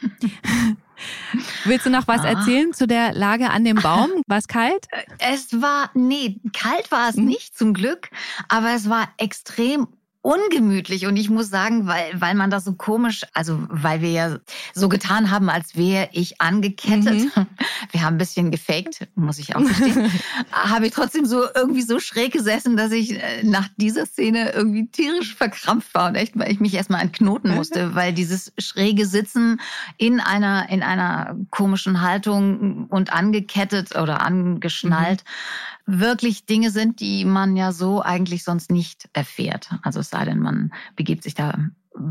Willst 1.64 1.86
du 1.86 1.90
noch 1.90 2.08
was 2.08 2.22
ah. 2.22 2.28
erzählen 2.28 2.72
zu 2.72 2.86
der 2.86 3.14
Lage 3.14 3.50
an 3.50 3.64
dem 3.64 3.76
Baum? 3.76 4.10
War 4.26 4.38
es 4.38 4.48
kalt? 4.48 4.86
Es 5.18 5.60
war, 5.60 5.90
nee, 5.94 6.40
kalt 6.52 6.90
war 6.90 7.08
es 7.08 7.16
hm. 7.16 7.24
nicht 7.24 7.56
zum 7.56 7.74
Glück, 7.74 8.10
aber 8.48 8.74
es 8.74 8.88
war 8.88 9.08
extrem 9.16 9.88
ungemütlich 10.22 11.06
und 11.06 11.16
ich 11.16 11.30
muss 11.30 11.48
sagen, 11.48 11.86
weil, 11.86 12.12
weil 12.20 12.34
man 12.34 12.50
das 12.50 12.64
so 12.64 12.74
komisch, 12.74 13.22
also 13.32 13.58
weil 13.70 14.02
wir 14.02 14.10
ja 14.10 14.38
so 14.74 14.90
getan 14.90 15.30
haben, 15.30 15.48
als 15.48 15.76
wäre 15.76 16.10
ich 16.12 16.40
angekettet. 16.40 17.34
Mhm. 17.34 17.46
Wir 17.92 18.02
haben 18.02 18.14
ein 18.14 18.18
bisschen 18.18 18.50
gefaked, 18.50 19.08
muss 19.14 19.38
ich 19.38 19.56
auch 19.56 19.64
gestehen. 19.64 20.12
habe 20.52 20.86
ich 20.86 20.92
trotzdem 20.92 21.24
so 21.24 21.44
irgendwie 21.54 21.82
so 21.82 21.98
schräg 21.98 22.32
gesessen, 22.32 22.76
dass 22.76 22.92
ich 22.92 23.12
äh, 23.12 23.42
nach 23.42 23.68
dieser 23.78 24.06
Szene 24.06 24.50
irgendwie 24.52 24.86
tierisch 24.86 25.34
verkrampft 25.34 25.94
war 25.94 26.08
und 26.08 26.14
echt, 26.14 26.38
weil 26.38 26.52
ich 26.52 26.60
mich 26.60 26.74
erstmal 26.74 27.00
entknoten 27.00 27.54
musste, 27.54 27.94
weil 27.94 28.12
dieses 28.12 28.52
schräge 28.58 29.06
Sitzen 29.06 29.60
in 29.96 30.20
einer, 30.20 30.68
in 30.68 30.82
einer 30.82 31.36
komischen 31.50 32.02
Haltung 32.02 32.86
und 32.88 33.12
angekettet 33.12 33.96
oder 33.96 34.20
angeschnallt, 34.20 35.24
mhm 35.24 35.70
wirklich 35.98 36.46
Dinge 36.46 36.70
sind, 36.70 37.00
die 37.00 37.24
man 37.24 37.56
ja 37.56 37.72
so 37.72 38.02
eigentlich 38.02 38.44
sonst 38.44 38.70
nicht 38.70 39.08
erfährt. 39.12 39.70
Also 39.82 40.00
es 40.00 40.10
sei 40.10 40.24
denn, 40.24 40.38
man 40.38 40.72
begibt 40.96 41.24
sich 41.24 41.34
da 41.34 41.54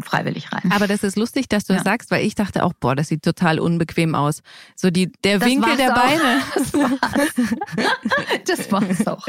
freiwillig 0.01 0.51
rein. 0.51 0.71
Aber 0.71 0.87
das 0.87 1.03
ist 1.03 1.15
lustig, 1.17 1.47
dass 1.47 1.65
du 1.65 1.73
ja. 1.73 1.79
das 1.79 1.85
sagst, 1.85 2.11
weil 2.11 2.25
ich 2.25 2.35
dachte 2.35 2.63
auch, 2.63 2.73
boah, 2.73 2.95
das 2.95 3.07
sieht 3.07 3.23
total 3.23 3.59
unbequem 3.59 4.13
aus. 4.13 4.41
So 4.75 4.89
die, 4.89 5.11
der 5.23 5.39
das 5.39 5.49
Winkel 5.49 5.77
der 5.77 5.93
auch. 5.93 6.01
Beine. 6.01 6.41
Das 6.59 6.73
war's. 6.73 7.29
das 8.45 8.71
war's 8.71 9.07
auch. 9.07 9.27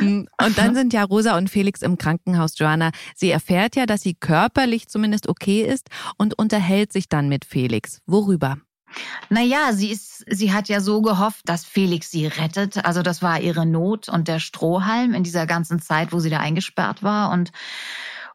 Und 0.00 0.28
dann 0.56 0.74
sind 0.74 0.92
ja 0.92 1.02
Rosa 1.04 1.36
und 1.36 1.50
Felix 1.50 1.82
im 1.82 1.98
Krankenhaus, 1.98 2.58
Joanna. 2.58 2.90
Sie 3.14 3.30
erfährt 3.30 3.76
ja, 3.76 3.86
dass 3.86 4.02
sie 4.02 4.14
körperlich 4.14 4.88
zumindest 4.88 5.28
okay 5.28 5.62
ist 5.62 5.88
und 6.16 6.38
unterhält 6.38 6.92
sich 6.92 7.08
dann 7.08 7.28
mit 7.28 7.44
Felix. 7.44 8.00
Worüber? 8.06 8.58
Naja, 9.28 9.72
sie 9.72 9.90
ist, 9.90 10.24
sie 10.28 10.52
hat 10.52 10.68
ja 10.68 10.80
so 10.80 11.02
gehofft, 11.02 11.42
dass 11.48 11.64
Felix 11.64 12.10
sie 12.10 12.26
rettet. 12.26 12.84
Also 12.84 13.02
das 13.02 13.22
war 13.22 13.40
ihre 13.40 13.66
Not 13.66 14.08
und 14.08 14.28
der 14.28 14.38
Strohhalm 14.38 15.14
in 15.14 15.22
dieser 15.22 15.46
ganzen 15.46 15.80
Zeit, 15.80 16.12
wo 16.12 16.20
sie 16.20 16.30
da 16.30 16.38
eingesperrt 16.38 17.02
war 17.02 17.30
und 17.30 17.52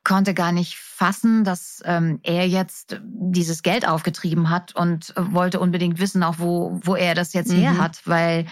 konnte 0.04 0.34
gar 0.34 0.54
nicht 0.54 0.78
fassen, 0.78 1.44
dass 1.44 1.84
ähm, 1.86 2.20
er 2.24 2.48
jetzt 2.48 2.98
dieses 3.04 3.62
Geld 3.62 3.88
aufgetrieben 3.88 4.50
hat 4.50 4.74
und 4.74 5.14
wollte 5.18 5.60
unbedingt 5.60 6.00
wissen, 6.00 6.24
auch 6.24 6.36
wo, 6.40 6.80
wo 6.82 6.96
er 6.96 7.14
das 7.14 7.34
jetzt 7.34 7.52
mhm. 7.52 7.58
her 7.58 7.78
hat, 7.78 8.02
weil 8.06 8.46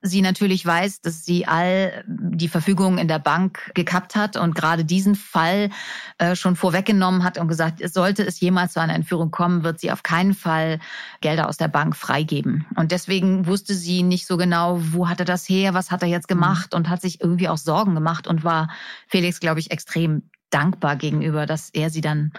sie 0.00 0.22
natürlich 0.22 0.64
weiß, 0.64 1.00
dass 1.00 1.24
sie 1.24 1.46
all 1.46 2.04
die 2.06 2.48
Verfügungen 2.48 2.98
in 2.98 3.08
der 3.08 3.18
Bank 3.18 3.72
gekappt 3.74 4.14
hat 4.14 4.36
und 4.36 4.54
gerade 4.54 4.84
diesen 4.84 5.14
Fall 5.14 5.70
äh, 6.18 6.36
schon 6.36 6.56
vorweggenommen 6.56 7.24
hat 7.24 7.38
und 7.38 7.48
gesagt, 7.48 7.80
sollte 7.92 8.24
es 8.24 8.38
jemals 8.40 8.74
zu 8.74 8.80
einer 8.80 8.94
Entführung 8.94 9.30
kommen, 9.30 9.64
wird 9.64 9.80
sie 9.80 9.90
auf 9.90 10.02
keinen 10.02 10.34
Fall 10.34 10.78
Gelder 11.20 11.48
aus 11.48 11.56
der 11.56 11.68
Bank 11.68 11.96
freigeben. 11.96 12.66
Und 12.76 12.92
deswegen 12.92 13.46
wusste 13.46 13.74
sie 13.74 14.02
nicht 14.02 14.26
so 14.26 14.36
genau, 14.36 14.78
wo 14.80 15.08
hat 15.08 15.18
er 15.18 15.26
das 15.26 15.48
her, 15.48 15.74
was 15.74 15.90
hat 15.90 16.02
er 16.02 16.08
jetzt 16.08 16.28
gemacht 16.28 16.74
und 16.74 16.88
hat 16.88 17.00
sich 17.00 17.20
irgendwie 17.20 17.48
auch 17.48 17.58
Sorgen 17.58 17.94
gemacht 17.94 18.26
und 18.28 18.44
war 18.44 18.68
Felix, 19.08 19.40
glaube 19.40 19.60
ich, 19.60 19.70
extrem 19.72 20.30
dankbar 20.50 20.96
gegenüber, 20.96 21.44
dass 21.44 21.70
er 21.70 21.90
sie 21.90 22.00
dann 22.00 22.32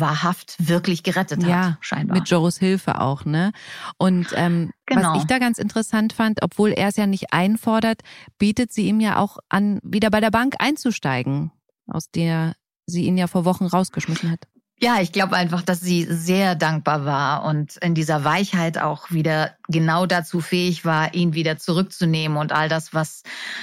wahrhaft 0.00 0.56
wirklich 0.58 1.02
gerettet 1.02 1.42
hat, 1.42 1.48
ja, 1.48 1.78
scheinbar. 1.80 2.18
Mit 2.18 2.28
Joros 2.28 2.58
Hilfe 2.58 3.00
auch, 3.00 3.24
ne? 3.24 3.52
Und 3.98 4.28
ähm, 4.34 4.72
genau. 4.86 5.12
was 5.12 5.18
ich 5.18 5.26
da 5.26 5.38
ganz 5.38 5.58
interessant 5.58 6.12
fand, 6.12 6.42
obwohl 6.42 6.70
er 6.70 6.88
es 6.88 6.96
ja 6.96 7.06
nicht 7.06 7.32
einfordert, 7.32 8.02
bietet 8.38 8.72
sie 8.72 8.86
ihm 8.86 9.00
ja 9.00 9.18
auch 9.18 9.38
an, 9.48 9.80
wieder 9.82 10.10
bei 10.10 10.20
der 10.20 10.30
Bank 10.30 10.56
einzusteigen, 10.58 11.52
aus 11.86 12.10
der 12.10 12.54
sie 12.86 13.04
ihn 13.04 13.18
ja 13.18 13.26
vor 13.26 13.44
Wochen 13.44 13.66
rausgeschmissen 13.66 14.30
hat. 14.30 14.46
Ja, 14.78 15.00
ich 15.00 15.10
glaube 15.10 15.36
einfach, 15.36 15.62
dass 15.62 15.80
sie 15.80 16.04
sehr 16.04 16.54
dankbar 16.54 17.06
war 17.06 17.44
und 17.44 17.78
in 17.78 17.94
dieser 17.94 18.24
Weichheit 18.24 18.76
auch 18.76 19.10
wieder 19.10 19.52
genau 19.68 20.04
dazu 20.04 20.42
fähig 20.42 20.84
war, 20.84 21.14
ihn 21.14 21.32
wieder 21.32 21.56
zurückzunehmen 21.56 22.36
und 22.36 22.52
all 22.52 22.68
das, 22.68 22.92
was 22.92 23.22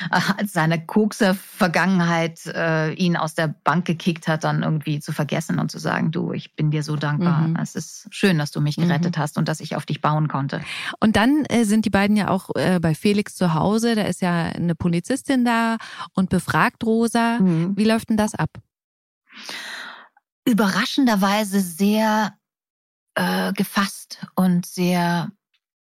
äh, 0.10 0.46
seine 0.48 0.84
Kokser-Vergangenheit 0.84 2.48
äh, 2.48 2.94
ihn 2.94 3.16
aus 3.16 3.36
der 3.36 3.54
Bank 3.64 3.86
gekickt 3.86 4.28
hat, 4.28 4.44
dann 4.44 4.64
irgendwie 4.64 5.00
zu 5.02 5.12
vergessen 5.12 5.60
und 5.60 5.70
zu 5.70 5.78
sagen, 5.78 6.10
du, 6.10 6.34
ich 6.34 6.56
bin 6.56 6.72
dir 6.72 6.82
so 6.82 6.96
dankbar. 6.96 7.42
Mhm. 7.42 7.58
Es 7.62 7.76
ist 7.76 8.08
schön, 8.10 8.40
dass 8.40 8.50
du 8.50 8.60
mich 8.60 8.78
gerettet 8.78 9.16
mhm. 9.16 9.22
hast 9.22 9.38
und 9.38 9.48
dass 9.48 9.60
ich 9.60 9.76
auf 9.76 9.86
dich 9.86 10.02
bauen 10.02 10.28
konnte. 10.28 10.62
Und 11.00 11.16
dann 11.16 11.46
äh, 11.46 11.64
sind 11.66 11.86
die 11.86 11.92
beiden 11.92 12.18
ja 12.18 12.30
auch 12.30 12.50
äh, 12.56 12.80
bei 12.82 12.96
Felix 12.96 13.36
zu 13.36 13.54
Hause. 13.54 13.94
Da 13.94 14.02
ist 14.02 14.24
ja 14.24 14.46
eine 14.46 14.74
Polizistin 14.74 15.46
da 15.46 15.78
und 16.16 16.32
befragt 16.32 16.84
Rosa. 16.84 17.38
Mhm. 17.40 17.78
Wie 17.78 17.86
läuft 17.86 18.10
denn 18.10 18.18
das 18.18 18.34
ab? 18.34 18.50
Überraschenderweise 20.46 21.60
sehr 21.60 22.38
äh, 23.16 23.54
gefasst 23.54 24.26
und 24.36 24.66
sehr 24.66 25.32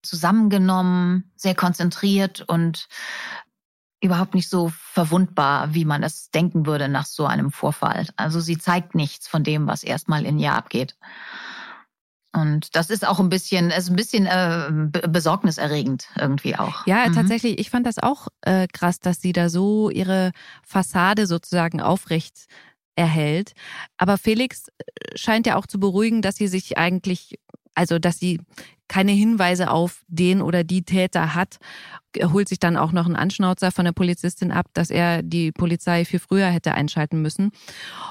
zusammengenommen, 0.02 1.32
sehr 1.36 1.54
konzentriert 1.54 2.42
und 2.42 2.88
überhaupt 4.02 4.34
nicht 4.34 4.48
so 4.48 4.72
verwundbar, 4.74 5.74
wie 5.74 5.84
man 5.84 6.02
es 6.02 6.30
denken 6.30 6.66
würde 6.66 6.88
nach 6.88 7.06
so 7.06 7.24
einem 7.24 7.52
Vorfall. 7.52 8.08
Also 8.16 8.40
sie 8.40 8.58
zeigt 8.58 8.96
nichts 8.96 9.28
von 9.28 9.44
dem, 9.44 9.68
was 9.68 9.84
erstmal 9.84 10.26
in 10.26 10.38
ihr 10.38 10.52
abgeht. 10.52 10.96
Und 12.34 12.74
das 12.74 12.90
ist 12.90 13.06
auch 13.06 13.20
ein 13.20 13.28
bisschen, 13.28 13.70
ist 13.70 13.90
ein 13.90 13.96
bisschen 13.96 14.26
äh, 14.26 14.70
besorgniserregend 15.08 16.08
irgendwie 16.18 16.56
auch. 16.56 16.86
Ja, 16.86 17.06
mhm. 17.08 17.14
tatsächlich. 17.14 17.58
Ich 17.58 17.70
fand 17.70 17.86
das 17.86 17.98
auch 17.98 18.28
äh, 18.40 18.66
krass, 18.72 19.00
dass 19.00 19.20
sie 19.20 19.32
da 19.32 19.48
so 19.50 19.90
ihre 19.90 20.32
Fassade 20.64 21.26
sozusagen 21.26 21.80
aufrecht 21.80 22.46
erhält. 22.96 23.52
Aber 23.96 24.18
Felix 24.18 24.68
äh, 24.68 25.16
scheint 25.16 25.46
ja 25.46 25.56
auch 25.56 25.66
zu 25.66 25.78
beruhigen, 25.78 26.22
dass 26.22 26.36
sie 26.36 26.48
sich 26.48 26.78
eigentlich, 26.78 27.38
also 27.74 27.98
dass 27.98 28.18
sie 28.18 28.40
keine 28.92 29.12
Hinweise 29.12 29.70
auf 29.70 30.02
den 30.08 30.42
oder 30.42 30.64
die 30.64 30.82
Täter 30.82 31.34
hat. 31.34 31.56
Er 32.14 32.30
holt 32.34 32.46
sich 32.46 32.58
dann 32.58 32.76
auch 32.76 32.92
noch 32.92 33.06
einen 33.06 33.16
Anschnauzer 33.16 33.72
von 33.72 33.86
der 33.86 33.92
Polizistin 33.92 34.52
ab, 34.52 34.66
dass 34.74 34.90
er 34.90 35.22
die 35.22 35.50
Polizei 35.50 36.04
viel 36.04 36.18
früher 36.18 36.48
hätte 36.48 36.74
einschalten 36.74 37.22
müssen. 37.22 37.52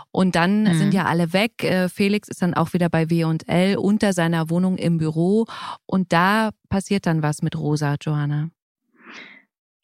Und 0.09 0.35
dann 0.35 0.63
mhm. 0.63 0.77
sind 0.79 0.93
ja 0.95 1.05
alle 1.05 1.33
weg. 1.33 1.63
Äh, 1.63 1.87
Felix 1.87 2.27
ist 2.29 2.41
dann 2.41 2.55
auch 2.55 2.73
wieder 2.73 2.89
bei 2.89 3.11
W&L 3.11 3.77
unter 3.77 4.13
seiner 4.13 4.49
Wohnung 4.49 4.77
im 4.77 4.97
Büro. 4.97 5.45
Und 5.85 6.11
da 6.11 6.49
passiert 6.69 7.05
dann 7.05 7.21
was 7.21 7.43
mit 7.43 7.55
Rosa, 7.55 7.97
Johanna. 8.01 8.49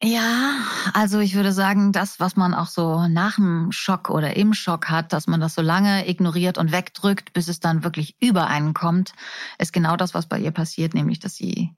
Ja, 0.02 0.54
also 0.94 1.18
ich 1.18 1.34
würde 1.34 1.52
sagen, 1.52 1.90
das, 1.90 2.20
was 2.20 2.36
man 2.36 2.54
auch 2.54 2.68
so 2.68 3.08
nach 3.08 3.34
dem 3.34 3.72
Schock 3.72 4.10
oder 4.10 4.36
im 4.36 4.54
Schock 4.54 4.88
hat, 4.88 5.12
dass 5.12 5.26
man 5.26 5.40
das 5.40 5.54
so 5.54 5.62
lange 5.62 6.08
ignoriert 6.08 6.56
und 6.56 6.70
wegdrückt, 6.70 7.32
bis 7.32 7.48
es 7.48 7.58
dann 7.58 7.82
wirklich 7.82 8.16
über 8.20 8.46
einen 8.46 8.74
kommt, 8.74 9.12
ist 9.58 9.72
genau 9.72 9.96
das, 9.96 10.14
was 10.14 10.26
bei 10.26 10.38
ihr 10.38 10.52
passiert, 10.52 10.94
nämlich 10.94 11.18
dass 11.18 11.34
sie 11.34 11.74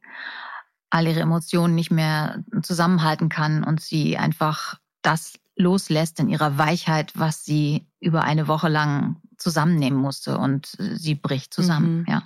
all 0.91 1.07
ihre 1.07 1.21
Emotionen 1.21 1.75
nicht 1.75 1.91
mehr 1.91 2.45
zusammenhalten 2.63 3.31
kann 3.31 3.65
und 3.65 3.81
sie 3.81 4.19
einfach 4.19 4.79
das 5.01 5.39
loslässt 5.57 6.21
in 6.21 6.29
ihrer 6.29 6.59
Weichheit, 6.59 7.13
was 7.15 7.45
sie 7.45 7.87
über 8.01 8.23
eine 8.23 8.49
Woche 8.49 8.69
lang 8.69 9.17
zusammennehmen 9.39 9.99
musste 9.99 10.37
und 10.37 10.77
sie 10.79 11.15
bricht 11.15 11.55
zusammen, 11.55 12.01
mhm. 12.01 12.05
ja. 12.07 12.23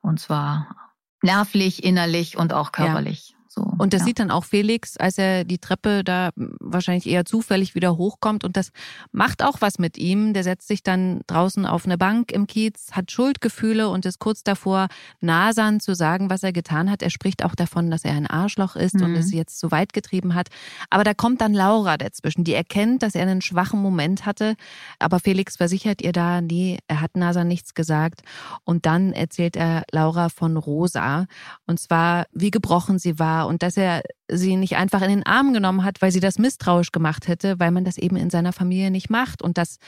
Und 0.00 0.20
zwar 0.20 0.94
nervlich, 1.20 1.84
innerlich 1.84 2.38
und 2.38 2.52
auch 2.52 2.72
körperlich. 2.72 3.30
Ja. 3.30 3.35
So, 3.56 3.66
und 3.78 3.94
das 3.94 4.00
ja. 4.00 4.06
sieht 4.06 4.18
dann 4.18 4.30
auch 4.30 4.44
Felix, 4.44 4.96
als 4.98 5.16
er 5.16 5.44
die 5.44 5.58
Treppe 5.58 6.04
da 6.04 6.30
wahrscheinlich 6.60 7.06
eher 7.06 7.24
zufällig 7.24 7.74
wieder 7.74 7.96
hochkommt. 7.96 8.44
Und 8.44 8.56
das 8.56 8.70
macht 9.12 9.42
auch 9.42 9.60
was 9.60 9.78
mit 9.78 9.96
ihm. 9.96 10.34
Der 10.34 10.44
setzt 10.44 10.68
sich 10.68 10.82
dann 10.82 11.22
draußen 11.26 11.64
auf 11.64 11.86
eine 11.86 11.96
Bank 11.96 12.32
im 12.32 12.46
Kiez, 12.46 12.88
hat 12.92 13.10
Schuldgefühle 13.10 13.88
und 13.88 14.04
ist 14.04 14.18
kurz 14.18 14.42
davor, 14.42 14.88
Nasan 15.20 15.80
zu 15.80 15.94
sagen, 15.94 16.28
was 16.28 16.42
er 16.42 16.52
getan 16.52 16.90
hat. 16.90 17.02
Er 17.02 17.08
spricht 17.08 17.44
auch 17.44 17.54
davon, 17.54 17.90
dass 17.90 18.04
er 18.04 18.12
ein 18.12 18.26
Arschloch 18.26 18.76
ist 18.76 18.96
mhm. 18.96 19.04
und 19.04 19.14
es 19.14 19.32
jetzt 19.32 19.58
zu 19.58 19.70
weit 19.70 19.94
getrieben 19.94 20.34
hat. 20.34 20.48
Aber 20.90 21.04
da 21.04 21.14
kommt 21.14 21.40
dann 21.40 21.54
Laura 21.54 21.96
dazwischen, 21.96 22.44
die 22.44 22.54
erkennt, 22.54 23.02
dass 23.02 23.14
er 23.14 23.22
einen 23.22 23.40
schwachen 23.40 23.80
Moment 23.80 24.26
hatte. 24.26 24.56
Aber 24.98 25.18
Felix 25.18 25.56
versichert 25.56 26.02
ihr 26.02 26.12
da, 26.12 26.42
nee, 26.42 26.78
er 26.88 27.00
hat 27.00 27.16
Nasan 27.16 27.48
nichts 27.48 27.72
gesagt. 27.72 28.20
Und 28.64 28.84
dann 28.84 29.12
erzählt 29.12 29.56
er 29.56 29.84
Laura 29.92 30.28
von 30.28 30.58
Rosa. 30.58 31.26
Und 31.66 31.80
zwar, 31.80 32.26
wie 32.32 32.50
gebrochen 32.50 32.98
sie 32.98 33.18
war 33.18 33.45
und 33.46 33.62
dass 33.62 33.76
er 33.76 34.02
sie 34.28 34.56
nicht 34.56 34.76
einfach 34.76 35.02
in 35.02 35.08
den 35.08 35.26
Arm 35.26 35.52
genommen 35.52 35.84
hat, 35.84 36.02
weil 36.02 36.12
sie 36.12 36.20
das 36.20 36.38
misstrauisch 36.38 36.92
gemacht 36.92 37.28
hätte, 37.28 37.58
weil 37.58 37.70
man 37.70 37.84
das 37.84 37.98
eben 37.98 38.16
in 38.16 38.30
seiner 38.30 38.52
Familie 38.52 38.90
nicht 38.90 39.10
macht 39.10 39.42
und 39.42 39.58
dass, 39.58 39.78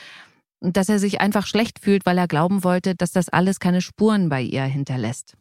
dass 0.61 0.89
er 0.89 0.99
sich 0.99 1.21
einfach 1.21 1.45
schlecht 1.45 1.79
fühlt, 1.79 2.05
weil 2.05 2.17
er 2.17 2.27
glauben 2.27 2.63
wollte, 2.63 2.95
dass 2.95 3.11
das 3.11 3.29
alles 3.29 3.59
keine 3.59 3.81
Spuren 3.81 4.29
bei 4.29 4.41
ihr 4.41 4.63
hinterlässt. 4.63 5.35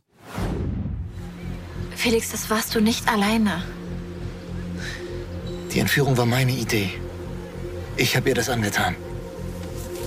Felix, 1.94 2.30
das 2.30 2.48
warst 2.50 2.75
du 2.75 2.80
nicht 2.80 3.08
alleine. 3.08 3.62
Die 5.72 5.80
Entführung 5.80 6.16
war 6.16 6.26
meine 6.26 6.52
Idee. 6.52 6.90
Ich 7.96 8.16
habe 8.16 8.28
ihr 8.28 8.34
das 8.34 8.48
angetan. 8.48 8.94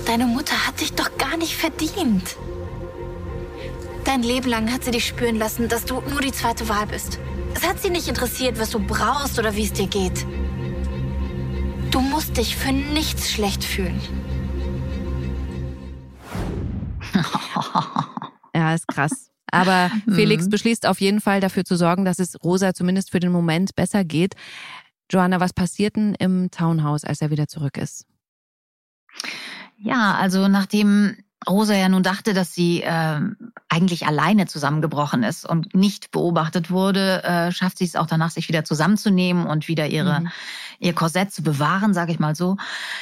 Deine 0.06 0.26
Mutter 0.26 0.66
hat 0.66 0.80
dich 0.80 0.94
doch 0.94 1.16
gar 1.18 1.36
nicht 1.36 1.54
verdient. 1.54 2.36
Dein 4.12 4.22
Leben 4.22 4.50
lang 4.50 4.70
hat 4.70 4.84
sie 4.84 4.90
dich 4.90 5.06
spüren 5.06 5.36
lassen, 5.36 5.68
dass 5.68 5.86
du 5.86 6.02
nur 6.02 6.20
die 6.20 6.32
zweite 6.32 6.68
Wahl 6.68 6.86
bist. 6.86 7.18
Es 7.54 7.66
hat 7.66 7.80
sie 7.80 7.88
nicht 7.88 8.08
interessiert, 8.08 8.58
was 8.60 8.68
du 8.68 8.78
brauchst 8.78 9.38
oder 9.38 9.56
wie 9.56 9.64
es 9.64 9.72
dir 9.72 9.86
geht. 9.86 10.26
Du 11.90 12.02
musst 12.02 12.36
dich 12.36 12.54
für 12.54 12.72
nichts 12.72 13.32
schlecht 13.32 13.64
fühlen. 13.64 13.98
ja, 18.54 18.74
ist 18.74 18.86
krass. 18.86 19.30
Aber 19.50 19.90
Felix 20.04 20.44
mhm. 20.44 20.50
beschließt 20.50 20.84
auf 20.84 21.00
jeden 21.00 21.22
Fall 21.22 21.40
dafür 21.40 21.64
zu 21.64 21.76
sorgen, 21.76 22.04
dass 22.04 22.18
es 22.18 22.36
Rosa 22.44 22.74
zumindest 22.74 23.12
für 23.12 23.20
den 23.20 23.32
Moment 23.32 23.74
besser 23.76 24.04
geht. 24.04 24.34
Joanna, 25.10 25.40
was 25.40 25.54
passiert 25.54 25.96
denn 25.96 26.14
im 26.16 26.50
Townhouse, 26.50 27.04
als 27.04 27.22
er 27.22 27.30
wieder 27.30 27.48
zurück 27.48 27.78
ist? 27.78 28.04
Ja, 29.78 30.16
also 30.16 30.48
nachdem 30.48 31.16
Rosa 31.48 31.74
ja 31.74 31.88
nun 31.88 32.02
dachte, 32.02 32.34
dass 32.34 32.54
sie 32.54 32.82
äh, 32.82 33.20
eigentlich 33.68 34.06
alleine 34.06 34.46
zusammengebrochen 34.46 35.22
ist 35.22 35.48
und 35.48 35.74
nicht 35.74 36.10
beobachtet 36.10 36.70
wurde, 36.70 37.22
äh, 37.24 37.52
schafft 37.52 37.78
sie 37.78 37.84
es 37.84 37.96
auch 37.96 38.06
danach, 38.06 38.30
sich 38.30 38.48
wieder 38.48 38.64
zusammenzunehmen 38.64 39.46
und 39.46 39.68
wieder 39.68 39.86
ihre, 39.88 40.20
mhm. 40.20 40.28
Ihr 40.82 40.92
Korsett 40.92 41.32
zu 41.32 41.42
bewahren, 41.42 41.94
sage 41.94 42.12
ich 42.12 42.18
mal 42.18 42.34
so, 42.34 42.56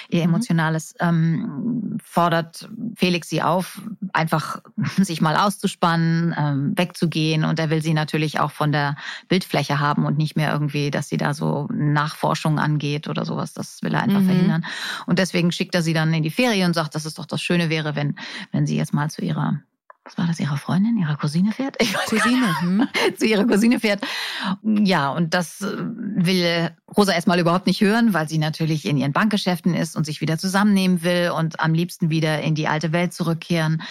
ihr 0.09 0.21
mhm. 0.21 0.35
emotionales, 0.35 0.95
ähm, 1.01 1.99
fordert 2.05 2.69
Felix 2.95 3.29
sie 3.29 3.43
auf, 3.43 3.81
einfach 4.13 4.61
sich 4.99 5.21
mal 5.21 5.37
auszuspannen, 5.37 6.35
ähm, 6.39 6.73
wegzugehen 6.77 7.45
und 7.45 7.59
er 7.59 7.71
will 7.71 7.83
sie 7.83 7.95
natürlich 7.95 8.39
auch 8.39 8.51
von 8.51 8.71
der 8.71 8.97
Bildfläche 9.29 9.81
haben 9.81 10.05
und 10.05 10.19
nicht 10.19 10.37
mehr 10.37 10.53
irgendwie, 10.53 10.91
dass 10.91 11.09
sie 11.09 11.17
da 11.17 11.33
so 11.35 11.69
Nachforschung 11.73 12.59
angeht 12.59 13.09
oder 13.09 13.25
sowas, 13.25 13.55
das 13.55 13.83
will 13.83 13.95
er 13.95 14.03
einfach 14.03 14.21
mhm. 14.21 14.27
verhindern. 14.27 14.65
Und 15.07 15.19
deswegen 15.19 15.51
schickt 15.51 15.75
er 15.75 15.83
sie 15.83 15.95
dann 15.95 16.13
in 16.13 16.23
die 16.23 16.31
Ferien 16.31 16.69
und 16.69 16.75
sagt, 16.75 16.95
dass 16.95 17.07
es 17.07 17.15
doch 17.15 17.27
das 17.27 17.41
Schöne 17.41 17.71
wäre, 17.71 17.97
wenn, 17.97 18.17
wenn 18.53 18.67
sie 18.67 18.77
jetzt 18.77 18.93
mal 18.93 19.11
zu 19.11 19.23
ihrer 19.23 19.61
was 20.05 20.17
war 20.17 20.27
das, 20.27 20.41
ihrer 20.41 20.57
Freundin, 20.57 20.97
ihrer 20.97 21.17
Cousine 21.17 21.53
fährt? 21.53 21.77
Ich 21.81 21.93
Cousine, 21.93 22.61
hm? 22.61 22.89
zu 23.19 23.27
ihrer 23.27 23.47
Cousine 23.47 23.81
fährt. 23.81 24.03
Ja, 24.63 25.11
und 25.11 25.35
das 25.35 25.61
äh, 25.61 25.77
will 25.77 26.71
Rosa 26.97 27.13
erstmal 27.13 27.39
überhaupt 27.39 27.67
nicht 27.67 27.81
hören, 27.81 28.15
weil 28.15 28.29
sie 28.29 28.39
natürlich 28.39 28.87
in 28.87 28.97
ihren 28.97 29.13
Bankgeschäften 29.13 29.75
ist 29.75 29.97
und 29.97 30.07
sich 30.07 30.21
wieder 30.21 30.39
zusammennehmen 30.39 31.03
will 31.03 31.31
und 31.37 31.61
am 31.61 31.75
liebsten 31.75 32.11
wieder 32.11 32.41
in 32.41 32.55
die 32.55 32.67
alte 32.67 32.93
Welt 32.93 33.13
zurückkehren. 33.13 33.83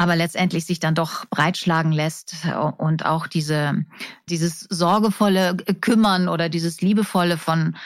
aber 0.00 0.14
letztendlich 0.14 0.64
sich 0.64 0.78
dann 0.78 0.94
doch 0.94 1.24
breitschlagen 1.26 1.90
lässt 1.90 2.36
und 2.78 3.04
auch 3.04 3.26
diese, 3.26 3.84
dieses 4.28 4.60
sorgevolle 4.60 5.56
Kümmern 5.80 6.28
oder 6.28 6.48
dieses 6.48 6.80
liebevolle 6.80 7.36
von, 7.36 7.76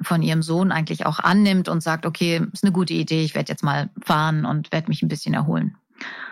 von 0.00 0.20
ihrem 0.22 0.42
Sohn 0.42 0.72
eigentlich 0.72 1.06
auch 1.06 1.20
annimmt 1.20 1.68
und 1.68 1.80
sagt, 1.80 2.06
okay, 2.06 2.42
ist 2.52 2.64
eine 2.64 2.72
gute 2.72 2.94
Idee, 2.94 3.22
ich 3.22 3.36
werde 3.36 3.52
jetzt 3.52 3.62
mal 3.62 3.88
fahren 4.02 4.46
und 4.46 4.72
werde 4.72 4.88
mich 4.88 5.02
ein 5.02 5.08
bisschen 5.08 5.32
erholen. 5.32 5.76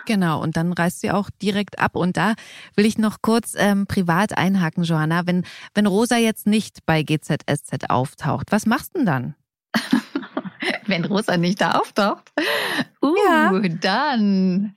Genau, 0.06 0.42
und 0.42 0.56
dann 0.56 0.72
reist 0.72 1.00
sie 1.00 1.10
auch 1.10 1.28
direkt 1.42 1.78
ab. 1.78 1.94
Und 1.94 2.16
da 2.16 2.34
will 2.76 2.86
ich 2.86 2.98
noch 2.98 3.18
kurz 3.20 3.54
ähm, 3.56 3.86
privat 3.86 4.36
einhaken, 4.36 4.84
Johanna. 4.84 5.26
Wenn, 5.26 5.44
wenn 5.74 5.86
Rosa 5.86 6.16
jetzt 6.16 6.46
nicht 6.46 6.86
bei 6.86 7.02
GZSZ 7.02 7.90
auftaucht, 7.90 8.50
was 8.50 8.66
machst 8.66 8.94
du 8.94 9.00
denn 9.00 9.06
dann? 9.06 9.34
wenn 10.86 11.04
Rosa 11.04 11.36
nicht 11.36 11.60
da 11.60 11.72
auftaucht? 11.72 12.32
Uh, 13.02 13.14
ja. 13.26 13.60
dann, 13.80 14.76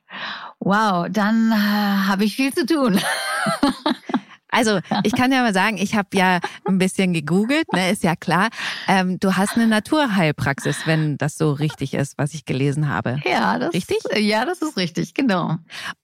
wow, 0.60 1.08
dann 1.10 1.52
äh, 1.52 2.08
habe 2.08 2.26
ich 2.26 2.36
viel 2.36 2.54
zu 2.54 2.66
tun. 2.66 3.00
Also 4.52 4.80
ich 5.04 5.14
kann 5.14 5.32
ja 5.32 5.42
mal 5.42 5.54
sagen, 5.54 5.78
ich 5.78 5.96
habe 5.96 6.10
ja 6.14 6.40
ein 6.66 6.78
bisschen 6.78 7.14
gegoogelt, 7.14 7.72
ne, 7.74 7.90
ist 7.90 8.04
ja 8.04 8.16
klar. 8.16 8.50
Ähm, 8.88 9.20
du 9.20 9.38
hast 9.38 9.56
eine 9.56 9.68
Naturheilpraxis, 9.68 10.86
wenn 10.86 11.18
das 11.18 11.38
so 11.38 11.54
richtig 11.54 11.94
ist, 11.94 12.18
was 12.18 12.34
ich 12.34 12.46
gelesen 12.46 12.90
habe. 12.90 13.20
Ja, 13.26 13.58
das 13.58 13.74
richtig. 13.74 14.00
Ja, 14.18 14.46
das 14.46 14.62
ist 14.62 14.78
richtig, 14.78 15.14
genau. 15.14 15.56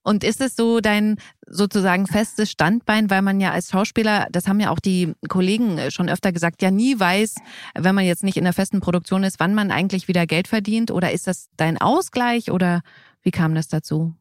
Und 0.04 0.24
ist 0.24 0.39
es 0.42 0.56
so 0.56 0.80
dein 0.80 1.18
sozusagen 1.46 2.08
festes 2.08 2.50
Standbein, 2.50 3.10
weil 3.10 3.22
man 3.22 3.39
ja 3.39 3.51
als 3.51 3.70
Schauspieler, 3.72 4.27
das 4.32 4.48
haben 4.48 4.60
ja 4.60 4.72
auch 4.72 4.80
die 4.80 5.13
Kollegen 5.27 5.92
schon 5.92 6.10
öfter 6.10 6.32
gesagt, 6.32 6.62
ja 6.62 6.72
nie 6.72 7.00
weiß, 7.00 7.36
wenn 7.75 7.96
man 7.96 8.06
jetzt 8.06 8.24
nicht 8.24 8.38
in 8.38 8.44
der 8.46 8.54
festen 8.54 8.80
Produktion 8.80 9.24
ist, 9.24 9.39
wann 9.39 9.54
man 9.54 9.72
eigentlich 9.72 10.08
wieder 10.08 10.25
Geld 10.25 10.48
verdient? 10.48 10.92
Oder 10.92 11.12
ist 11.12 11.27
das 11.27 11.50
dein 11.58 11.77
Ausgleich 11.77 12.51
oder 12.51 12.82
wie 13.24 13.32
kam 13.32 13.56
das 13.56 13.68
dazu? 13.68 14.16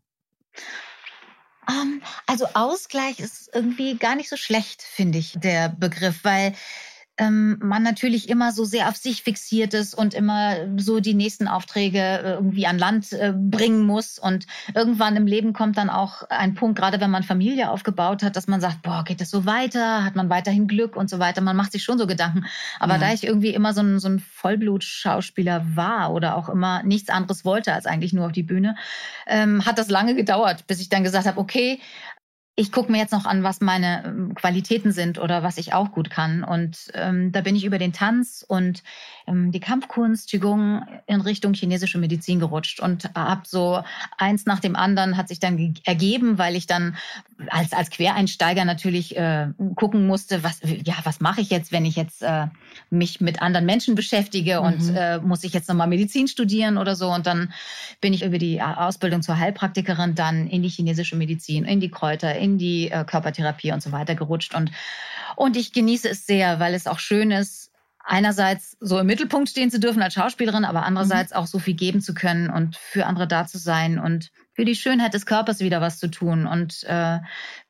Um, 1.68 1.74
ähm, 1.74 2.02
also 2.26 2.46
Ausgleich 2.54 3.20
ist 3.20 3.50
irgendwie 3.52 3.96
gar 3.96 4.14
nicht 4.16 4.28
so 4.28 4.36
schlecht, 4.36 4.82
finde 4.82 5.18
ich, 5.18 5.34
der 5.36 5.68
Begriff, 5.68 6.20
weil 6.22 6.54
ähm, 7.18 7.58
man 7.62 7.82
natürlich 7.82 8.28
immer 8.28 8.52
so 8.52 8.64
sehr 8.64 8.88
auf 8.88 8.96
sich 8.96 9.22
fixiert 9.22 9.72
ist 9.74 9.94
und 9.94 10.12
immer 10.14 10.56
so 10.76 11.00
die 11.00 11.14
nächsten 11.14 11.48
Aufträge 11.48 11.98
äh, 11.98 12.32
irgendwie 12.34 12.66
an 12.66 12.78
Land 12.78 13.12
äh, 13.12 13.32
bringen 13.34 13.86
muss. 13.86 14.18
Und 14.18 14.46
irgendwann 14.74 15.16
im 15.16 15.26
Leben 15.26 15.52
kommt 15.52 15.78
dann 15.78 15.88
auch 15.88 16.24
ein 16.28 16.54
Punkt, 16.54 16.78
gerade 16.78 17.00
wenn 17.00 17.10
man 17.10 17.22
Familie 17.22 17.70
aufgebaut 17.70 18.22
hat, 18.22 18.36
dass 18.36 18.48
man 18.48 18.60
sagt, 18.60 18.82
boah, 18.82 19.02
geht 19.04 19.20
das 19.20 19.30
so 19.30 19.46
weiter? 19.46 20.04
Hat 20.04 20.14
man 20.14 20.28
weiterhin 20.28 20.68
Glück 20.68 20.96
und 20.96 21.08
so 21.08 21.18
weiter? 21.18 21.40
Man 21.40 21.56
macht 21.56 21.72
sich 21.72 21.84
schon 21.84 21.98
so 21.98 22.06
Gedanken. 22.06 22.44
Aber 22.80 22.94
ja. 22.94 23.00
da 23.00 23.12
ich 23.12 23.24
irgendwie 23.24 23.54
immer 23.54 23.72
so 23.72 23.80
ein, 23.80 23.98
so 23.98 24.08
ein 24.08 24.18
Vollblutschauspieler 24.18 25.64
war 25.74 26.12
oder 26.12 26.36
auch 26.36 26.48
immer 26.50 26.82
nichts 26.82 27.08
anderes 27.08 27.44
wollte 27.44 27.72
als 27.72 27.86
eigentlich 27.86 28.12
nur 28.12 28.26
auf 28.26 28.32
die 28.32 28.42
Bühne, 28.42 28.76
ähm, 29.26 29.64
hat 29.64 29.78
das 29.78 29.88
lange 29.88 30.14
gedauert, 30.14 30.66
bis 30.66 30.80
ich 30.80 30.90
dann 30.90 31.02
gesagt 31.02 31.26
habe, 31.26 31.40
okay, 31.40 31.80
ich 32.58 32.72
gucke 32.72 32.90
mir 32.90 32.98
jetzt 32.98 33.12
noch 33.12 33.26
an, 33.26 33.42
was 33.42 33.60
meine 33.60 34.02
ähm, 34.06 34.34
Qualitäten 34.34 34.90
sind 34.90 35.18
oder 35.18 35.42
was 35.42 35.58
ich 35.58 35.74
auch 35.74 35.92
gut 35.92 36.08
kann. 36.08 36.42
Und 36.42 36.90
ähm, 36.94 37.30
da 37.30 37.42
bin 37.42 37.54
ich 37.54 37.66
über 37.66 37.78
den 37.78 37.92
Tanz 37.92 38.44
und 38.48 38.82
ähm, 39.26 39.52
die 39.52 39.60
Kampfkunst, 39.60 40.30
Qigong 40.30 40.86
in 41.06 41.20
Richtung 41.20 41.52
chinesische 41.52 41.98
Medizin 41.98 42.40
gerutscht 42.40 42.80
und 42.80 43.10
habe 43.14 43.42
so 43.44 43.82
eins 44.16 44.46
nach 44.46 44.60
dem 44.60 44.74
anderen 44.74 45.18
hat 45.18 45.28
sich 45.28 45.38
dann 45.38 45.74
ergeben, 45.84 46.38
weil 46.38 46.56
ich 46.56 46.66
dann 46.66 46.96
als, 47.48 47.74
als 47.74 47.90
Quereinsteiger 47.90 48.64
natürlich 48.64 49.16
äh, 49.18 49.48
gucken 49.74 50.06
musste, 50.06 50.42
was, 50.42 50.60
ja, 50.62 50.94
was 51.04 51.20
mache 51.20 51.42
ich 51.42 51.50
jetzt, 51.50 51.72
wenn 51.72 51.84
ich 51.84 51.96
jetzt 51.96 52.22
äh, 52.22 52.46
mich 52.88 53.20
mit 53.20 53.42
anderen 53.42 53.66
Menschen 53.66 53.94
beschäftige 53.94 54.60
mhm. 54.60 54.66
und 54.66 54.96
äh, 54.96 55.18
muss 55.18 55.44
ich 55.44 55.52
jetzt 55.52 55.68
nochmal 55.68 55.88
Medizin 55.88 56.26
studieren 56.26 56.78
oder 56.78 56.96
so. 56.96 57.10
Und 57.10 57.26
dann 57.26 57.52
bin 58.00 58.14
ich 58.14 58.24
über 58.24 58.38
die 58.38 58.62
Ausbildung 58.62 59.20
zur 59.20 59.38
Heilpraktikerin 59.38 60.14
dann 60.14 60.46
in 60.46 60.62
die 60.62 60.68
chinesische 60.70 61.16
Medizin, 61.16 61.64
in 61.64 61.80
die 61.80 61.90
Kräuter, 61.90 62.34
in 62.36 62.45
die 62.58 62.90
äh, 62.90 63.04
Körpertherapie 63.04 63.72
und 63.72 63.82
so 63.82 63.92
weiter 63.92 64.14
gerutscht. 64.14 64.54
Und, 64.54 64.70
und 65.34 65.56
ich 65.56 65.72
genieße 65.72 66.08
es 66.08 66.26
sehr, 66.26 66.60
weil 66.60 66.74
es 66.74 66.86
auch 66.86 66.98
schön 66.98 67.30
ist, 67.30 67.72
einerseits 68.06 68.76
so 68.80 68.98
im 68.98 69.06
Mittelpunkt 69.06 69.48
stehen 69.48 69.70
zu 69.70 69.80
dürfen 69.80 70.00
als 70.00 70.14
Schauspielerin, 70.14 70.64
aber 70.64 70.84
andererseits 70.84 71.32
mhm. 71.32 71.38
auch 71.38 71.46
so 71.46 71.58
viel 71.58 71.74
geben 71.74 72.00
zu 72.00 72.14
können 72.14 72.48
und 72.48 72.76
für 72.76 73.04
andere 73.06 73.26
da 73.26 73.46
zu 73.46 73.58
sein 73.58 73.98
und 73.98 74.30
für 74.52 74.64
die 74.64 74.76
Schönheit 74.76 75.12
des 75.12 75.26
Körpers 75.26 75.58
wieder 75.60 75.80
was 75.80 75.98
zu 75.98 76.08
tun 76.08 76.46
und 76.46 76.84
äh, 76.84 77.18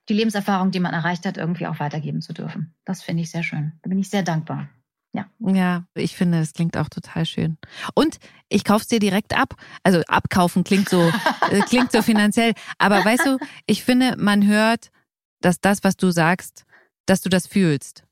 die 0.09 0.15
Lebenserfahrung, 0.15 0.71
die 0.71 0.81
man 0.81 0.93
erreicht 0.93 1.27
hat, 1.27 1.39
irgendwie 1.39 1.67
auch 1.67 1.81
weitergeben 1.81 2.21
zu 2.21 2.33
dürfen. 2.33 2.75
Das 2.85 3.03
finde 3.03 3.23
ich 3.23 3.31
sehr 3.31 3.43
schön. 3.43 3.73
Da 3.83 3.89
bin 3.89 3.99
ich 3.99 4.11
sehr 4.11 4.23
dankbar. 4.23 4.69
Ja. 5.17 5.27
ja, 5.41 5.85
ich 5.95 6.15
finde, 6.15 6.41
es 6.41 6.53
klingt 6.53 6.77
auch 6.77 6.91
total 6.91 7.25
schön. 7.25 7.57
Und 7.95 8.19
ich 8.51 8.65
kauf's 8.65 8.87
dir 8.87 8.99
direkt 8.99 9.35
ab. 9.35 9.55
Also 9.83 10.03
abkaufen 10.09 10.63
klingt 10.63 10.91
so, 10.91 11.01
äh, 11.51 11.61
klingt 11.61 11.91
so 11.91 12.03
finanziell. 12.03 12.53
Aber 12.79 13.03
weißt 13.03 13.25
du, 13.25 13.39
ich 13.67 13.83
finde, 13.83 14.17
man 14.19 14.47
hört, 14.47 14.91
dass 15.41 15.61
das, 15.61 15.85
was 15.85 15.97
du 15.97 16.11
sagst, 16.11 16.65
dass 17.07 17.23
du 17.23 17.31
das 17.31 17.47
fühlst. 17.47 18.05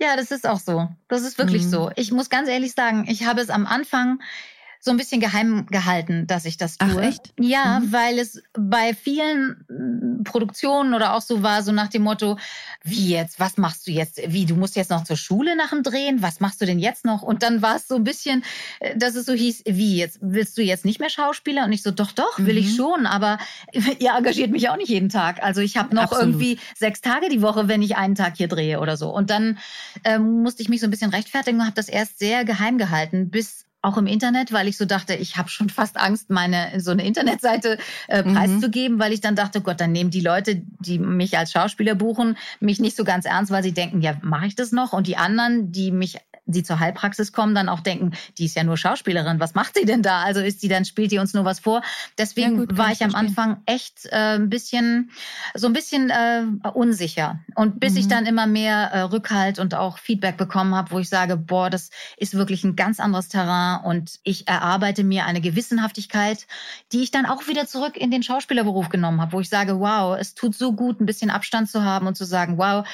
Ja, 0.00 0.14
das 0.14 0.30
ist 0.30 0.46
auch 0.46 0.60
so. 0.60 0.88
Das 1.08 1.22
ist 1.22 1.38
wirklich 1.38 1.64
mhm. 1.64 1.70
so. 1.70 1.90
Ich 1.96 2.12
muss 2.12 2.30
ganz 2.30 2.48
ehrlich 2.48 2.72
sagen, 2.72 3.06
ich 3.08 3.26
habe 3.26 3.40
es 3.40 3.50
am 3.50 3.66
Anfang 3.66 4.20
so 4.86 4.92
ein 4.92 4.96
bisschen 4.96 5.20
geheim 5.20 5.66
gehalten, 5.66 6.26
dass 6.26 6.44
ich 6.44 6.56
das 6.56 6.78
tue. 6.78 6.88
Ach, 6.90 7.02
echt? 7.02 7.34
Ja, 7.38 7.80
mhm. 7.80 7.92
weil 7.92 8.18
es 8.18 8.42
bei 8.54 8.94
vielen 8.94 9.66
mm, 9.68 10.22
Produktionen 10.22 10.94
oder 10.94 11.14
auch 11.14 11.20
so 11.20 11.42
war, 11.42 11.62
so 11.62 11.72
nach 11.72 11.88
dem 11.88 12.02
Motto, 12.02 12.38
wie 12.84 13.10
jetzt, 13.10 13.38
was 13.40 13.58
machst 13.58 13.86
du 13.86 13.90
jetzt? 13.90 14.20
Wie, 14.28 14.46
du 14.46 14.54
musst 14.54 14.76
jetzt 14.76 14.90
noch 14.90 15.04
zur 15.04 15.16
Schule 15.16 15.56
nach 15.56 15.70
dem 15.70 15.82
Drehen? 15.82 16.22
Was 16.22 16.40
machst 16.40 16.62
du 16.62 16.66
denn 16.66 16.78
jetzt 16.78 17.04
noch? 17.04 17.22
Und 17.22 17.42
dann 17.42 17.62
war 17.62 17.76
es 17.76 17.88
so 17.88 17.96
ein 17.96 18.04
bisschen, 18.04 18.44
äh, 18.80 18.96
dass 18.96 19.16
es 19.16 19.26
so 19.26 19.32
hieß, 19.32 19.64
wie 19.66 19.98
jetzt, 19.98 20.18
willst 20.22 20.56
du 20.56 20.62
jetzt 20.62 20.84
nicht 20.84 21.00
mehr 21.00 21.10
Schauspieler? 21.10 21.64
Und 21.64 21.72
ich 21.72 21.82
so, 21.82 21.90
doch, 21.90 22.12
doch, 22.12 22.38
will 22.38 22.54
mhm. 22.54 22.60
ich 22.60 22.76
schon, 22.76 23.06
aber 23.06 23.38
ihr 23.98 24.14
engagiert 24.16 24.52
mich 24.52 24.68
auch 24.70 24.76
nicht 24.76 24.88
jeden 24.88 25.08
Tag. 25.08 25.42
Also 25.42 25.60
ich 25.60 25.76
habe 25.76 25.94
noch 25.94 26.04
Absolut. 26.04 26.26
irgendwie 26.26 26.58
sechs 26.76 27.00
Tage 27.00 27.28
die 27.28 27.42
Woche, 27.42 27.66
wenn 27.66 27.82
ich 27.82 27.96
einen 27.96 28.14
Tag 28.14 28.36
hier 28.36 28.48
drehe 28.48 28.80
oder 28.80 28.96
so. 28.96 29.10
Und 29.10 29.30
dann 29.30 29.58
ähm, 30.04 30.42
musste 30.42 30.62
ich 30.62 30.68
mich 30.68 30.80
so 30.80 30.86
ein 30.86 30.90
bisschen 30.90 31.10
rechtfertigen 31.10 31.58
und 31.58 31.66
habe 31.66 31.74
das 31.74 31.88
erst 31.88 32.20
sehr 32.20 32.44
geheim 32.44 32.78
gehalten, 32.78 33.30
bis 33.30 33.65
auch 33.82 33.96
im 33.96 34.06
Internet, 34.06 34.52
weil 34.52 34.68
ich 34.68 34.76
so 34.76 34.84
dachte, 34.84 35.14
ich 35.14 35.36
habe 35.36 35.48
schon 35.48 35.68
fast 35.70 35.96
Angst, 35.96 36.30
meine 36.30 36.80
so 36.80 36.90
eine 36.90 37.04
Internetseite 37.04 37.78
äh, 38.08 38.22
mhm. 38.22 38.34
preiszugeben, 38.34 38.98
weil 38.98 39.12
ich 39.12 39.20
dann 39.20 39.36
dachte, 39.36 39.60
Gott, 39.60 39.80
dann 39.80 39.92
nehmen 39.92 40.10
die 40.10 40.20
Leute, 40.20 40.62
die 40.80 40.98
mich 40.98 41.38
als 41.38 41.52
Schauspieler 41.52 41.94
buchen, 41.94 42.36
mich 42.60 42.80
nicht 42.80 42.96
so 42.96 43.04
ganz 43.04 43.26
ernst, 43.26 43.52
weil 43.52 43.62
sie 43.62 43.72
denken, 43.72 44.00
ja, 44.00 44.16
mache 44.22 44.46
ich 44.46 44.56
das 44.56 44.72
noch? 44.72 44.92
Und 44.92 45.06
die 45.06 45.16
anderen, 45.16 45.70
die 45.70 45.92
mich 45.92 46.18
die 46.46 46.62
zur 46.62 46.78
Heilpraxis 46.78 47.32
kommen, 47.32 47.54
dann 47.54 47.68
auch 47.68 47.80
denken, 47.80 48.12
die 48.38 48.44
ist 48.44 48.54
ja 48.54 48.62
nur 48.62 48.76
Schauspielerin, 48.76 49.40
was 49.40 49.54
macht 49.54 49.76
sie 49.76 49.84
denn 49.84 50.02
da? 50.02 50.22
Also 50.22 50.40
ist 50.40 50.62
die 50.62 50.68
dann, 50.68 50.84
spielt 50.84 51.10
die 51.10 51.18
uns 51.18 51.34
nur 51.34 51.44
was 51.44 51.58
vor? 51.58 51.82
Deswegen 52.18 52.52
ja, 52.52 52.64
gut, 52.64 52.78
war 52.78 52.92
ich, 52.92 53.02
am 53.02 53.14
Anfang 53.14 53.62
echt 53.66 54.06
äh, 54.06 54.36
ein 54.36 54.48
bisschen, 54.48 55.10
so 55.54 55.66
ein 55.66 55.72
bisschen 55.72 56.10
äh, 56.10 56.44
unsicher. 56.72 57.40
Und 57.56 57.80
bis 57.80 57.94
mhm. 57.94 57.98
ich 57.98 58.08
dann 58.08 58.26
immer 58.26 58.46
mehr 58.46 58.90
äh, 58.92 59.00
Rückhalt 59.00 59.58
und 59.58 59.74
auch 59.74 59.98
Feedback 59.98 60.36
bekommen 60.36 60.74
habe, 60.74 60.92
wo 60.92 61.00
ich 61.00 61.08
sage, 61.08 61.36
boah, 61.36 61.68
das 61.68 61.90
ist 62.16 62.34
wirklich 62.34 62.62
ein 62.62 62.76
ganz 62.76 63.00
anderes 63.00 63.28
Terrain 63.28 63.75
und 63.84 64.18
ich 64.22 64.48
erarbeite 64.48 65.04
mir 65.04 65.24
eine 65.24 65.40
Gewissenhaftigkeit, 65.40 66.46
die 66.92 67.02
ich 67.02 67.10
dann 67.10 67.26
auch 67.26 67.46
wieder 67.48 67.66
zurück 67.66 67.96
in 67.96 68.10
den 68.10 68.22
Schauspielerberuf 68.22 68.88
genommen 68.88 69.20
habe, 69.20 69.32
wo 69.32 69.40
ich 69.40 69.48
sage, 69.48 69.80
wow, 69.80 70.16
es 70.18 70.34
tut 70.34 70.54
so 70.54 70.72
gut, 70.72 71.00
ein 71.00 71.06
bisschen 71.06 71.30
Abstand 71.30 71.70
zu 71.70 71.84
haben 71.84 72.06
und 72.06 72.16
zu 72.16 72.24
sagen, 72.24 72.58
wow, 72.58 72.86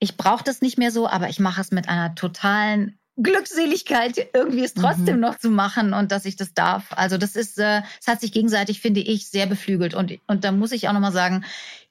ich 0.00 0.16
brauche 0.16 0.44
das 0.44 0.60
nicht 0.60 0.78
mehr 0.78 0.90
so, 0.90 1.08
aber 1.08 1.28
ich 1.28 1.40
mache 1.40 1.60
es 1.60 1.70
mit 1.70 1.88
einer 1.88 2.14
totalen 2.14 2.98
Glückseligkeit, 3.20 4.28
irgendwie 4.32 4.64
es 4.64 4.74
trotzdem 4.74 5.16
mhm. 5.16 5.22
noch 5.22 5.38
zu 5.38 5.50
machen 5.50 5.92
und 5.92 6.12
dass 6.12 6.24
ich 6.24 6.36
das 6.36 6.54
darf. 6.54 6.86
Also 6.90 7.18
das 7.18 7.34
ist, 7.34 7.58
äh, 7.58 7.82
es 8.00 8.06
hat 8.06 8.20
sich 8.20 8.32
gegenseitig, 8.32 8.80
finde 8.80 9.00
ich, 9.00 9.28
sehr 9.28 9.46
beflügelt. 9.46 9.94
Und, 9.94 10.18
und 10.28 10.44
da 10.44 10.52
muss 10.52 10.72
ich 10.72 10.88
auch 10.88 10.92
nochmal 10.92 11.12
sagen, 11.12 11.44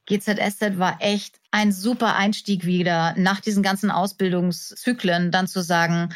GZSZ 0.06 0.78
war 0.78 0.97
echt 1.00 1.39
ein 1.52 1.73
super 1.73 2.15
Einstieg 2.15 2.65
wieder 2.65 3.13
nach 3.17 3.41
diesen 3.41 3.62
ganzen 3.62 3.91
Ausbildungszyklen, 3.91 5.32
dann 5.32 5.47
zu 5.47 5.62
sagen, 5.62 6.13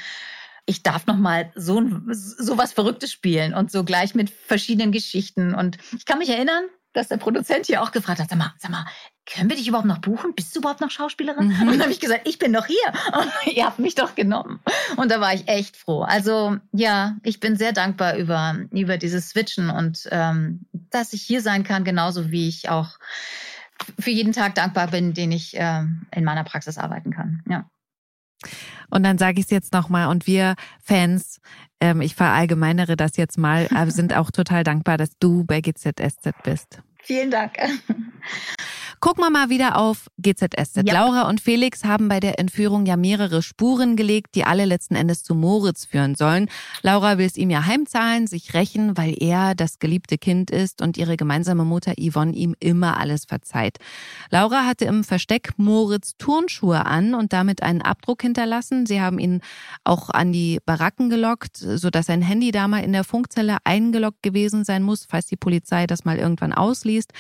ich 0.66 0.84
darf 0.84 1.08
noch 1.08 1.18
mal 1.18 1.52
so, 1.56 1.84
so 2.12 2.58
was 2.58 2.74
Verrücktes 2.74 3.12
spielen 3.12 3.54
und 3.54 3.72
so 3.72 3.84
gleich 3.84 4.16
mit 4.16 4.30
verschiedenen 4.30 4.92
Geschichten. 4.92 5.54
Und 5.54 5.78
ich 5.96 6.06
kann 6.06 6.20
mich 6.20 6.30
erinnern, 6.30 6.64
dass 6.94 7.08
der 7.08 7.18
Produzent 7.18 7.68
hier 7.68 7.82
auch 7.82 7.92
gefragt 7.92 8.20
hat, 8.20 8.30
sag 8.30 8.38
mal, 8.38 8.54
sag 8.58 8.72
mal, 8.72 8.86
können 9.26 9.50
wir 9.50 9.56
dich 9.56 9.68
überhaupt 9.68 9.88
noch 9.88 10.00
buchen? 10.00 10.34
Bist 10.36 10.56
du 10.56 10.60
überhaupt 10.60 10.82
noch 10.82 10.92
Schauspielerin? 10.92 11.48
Mhm. 11.48 11.62
Und 11.62 11.68
dann 11.74 11.82
habe 11.82 11.92
ich 11.92 12.00
gesagt, 12.00 12.28
ich 12.28 12.38
bin 12.38 12.52
doch 12.52 12.66
hier. 12.66 12.94
Und 13.14 13.32
ihr 13.56 13.66
habt 13.66 13.80
mich 13.80 13.96
doch 13.96 14.16
genommen. 14.16 14.60
Und 14.98 15.10
da 15.10 15.22
war 15.22 15.34
ich 15.34 15.48
echt 15.48 15.78
froh. 15.78 16.02
Also 16.02 16.58
ja, 16.74 17.16
ich 17.24 17.40
bin 17.40 17.56
sehr 17.56 17.72
dankbar 17.72 18.18
über, 18.18 18.58
über 18.72 18.98
dieses 18.98 19.30
Switchen 19.30 19.70
und 19.70 20.08
ähm, 20.12 20.66
dass 20.90 21.14
ich 21.14 21.22
hier 21.22 21.42
sein 21.42 21.64
kann, 21.64 21.84
genauso 21.84 22.32
wie 22.32 22.50
ich 22.50 22.70
auch 22.70 22.98
für 24.00 24.12
jeden 24.12 24.34
Tag 24.34 24.56
dankbar 24.56 24.88
bin, 24.88 25.14
den 25.14 25.32
ich 25.32 25.58
äh, 25.58 25.84
in 26.14 26.24
meiner 26.24 26.44
Praxis 26.44 26.78
arbeiten 26.78 27.12
kann. 27.12 27.44
Ja. 27.50 27.70
Und 28.90 29.04
dann 29.04 29.18
sage 29.18 29.40
ich 29.40 29.46
es 29.46 29.52
jetzt 29.52 29.74
nochmal 29.74 30.08
und 30.08 30.28
wir 30.28 30.56
Fans, 30.84 31.40
ähm, 31.80 32.02
ich 32.02 32.16
verallgemeinere 32.16 32.96
das 32.96 33.18
jetzt 33.18 33.38
mal, 33.38 33.68
äh, 33.76 33.90
sind 33.90 34.16
auch 34.16 34.32
total 34.32 34.64
dankbar, 34.64 34.98
dass 34.98 35.18
du 35.20 35.44
bei 35.44 35.62
GZSZ 35.62 36.32
bist. 36.44 36.82
Vielen 37.04 37.32
Dank. 37.32 37.58
Gucken 39.02 39.24
wir 39.24 39.32
mal 39.32 39.50
wieder 39.50 39.78
auf 39.78 40.12
GZSZ. 40.20 40.84
Ja. 40.86 40.94
Laura 40.94 41.28
und 41.28 41.42
Felix 41.42 41.84
haben 41.84 42.08
bei 42.08 42.20
der 42.20 42.38
Entführung 42.38 42.86
ja 42.86 42.98
mehrere 42.98 43.42
Spuren 43.42 43.96
gelegt, 43.96 44.36
die 44.36 44.44
alle 44.44 44.66
letzten 44.66 44.94
Endes 44.94 45.24
zu 45.24 45.34
Moritz 45.34 45.86
führen 45.86 46.14
sollen. 46.14 46.50
Laura 46.84 47.18
will 47.18 47.26
es 47.26 47.36
ihm 47.36 47.50
ja 47.50 47.66
heimzahlen, 47.66 48.28
sich 48.28 48.54
rächen, 48.54 48.96
weil 48.98 49.16
er 49.20 49.56
das 49.56 49.80
geliebte 49.80 50.20
Kind 50.20 50.52
ist 50.52 50.84
und 50.84 50.98
ihre 50.98 51.18
gemeinsame 51.18 51.66
Mutter 51.66 51.96
Yvonne 52.00 52.34
ihm 52.34 52.56
immer 52.60 53.00
alles 53.00 53.26
verzeiht. 53.26 53.80
Laura 54.30 54.68
hatte 54.68 54.86
im 54.86 55.04
Versteck 55.04 55.54
Moritz 55.58 56.16
Turnschuhe 56.20 56.86
an 56.86 57.16
und 57.16 57.34
damit 57.34 57.64
einen 57.64 57.82
Abdruck 57.82 58.22
hinterlassen. 58.22 58.86
Sie 58.86 59.02
haben 59.02 59.18
ihn 59.18 59.42
auch 59.84 60.12
an 60.12 60.32
die 60.32 60.60
Baracken 60.64 61.10
gelockt, 61.10 61.58
sodass 61.58 62.06
sein 62.06 62.22
Handy 62.22 62.52
da 62.52 62.68
mal 62.68 62.84
in 62.84 62.94
der 62.94 63.04
Funkzelle 63.04 63.58
eingeloggt 63.64 64.22
gewesen 64.22 64.64
sein 64.64 64.84
muss, 64.84 65.08
falls 65.10 65.26
die 65.26 65.38
Polizei 65.38 65.88
das 65.88 66.06
mal 66.06 66.20
irgendwann 66.20 66.54
ausliest. 66.54 67.14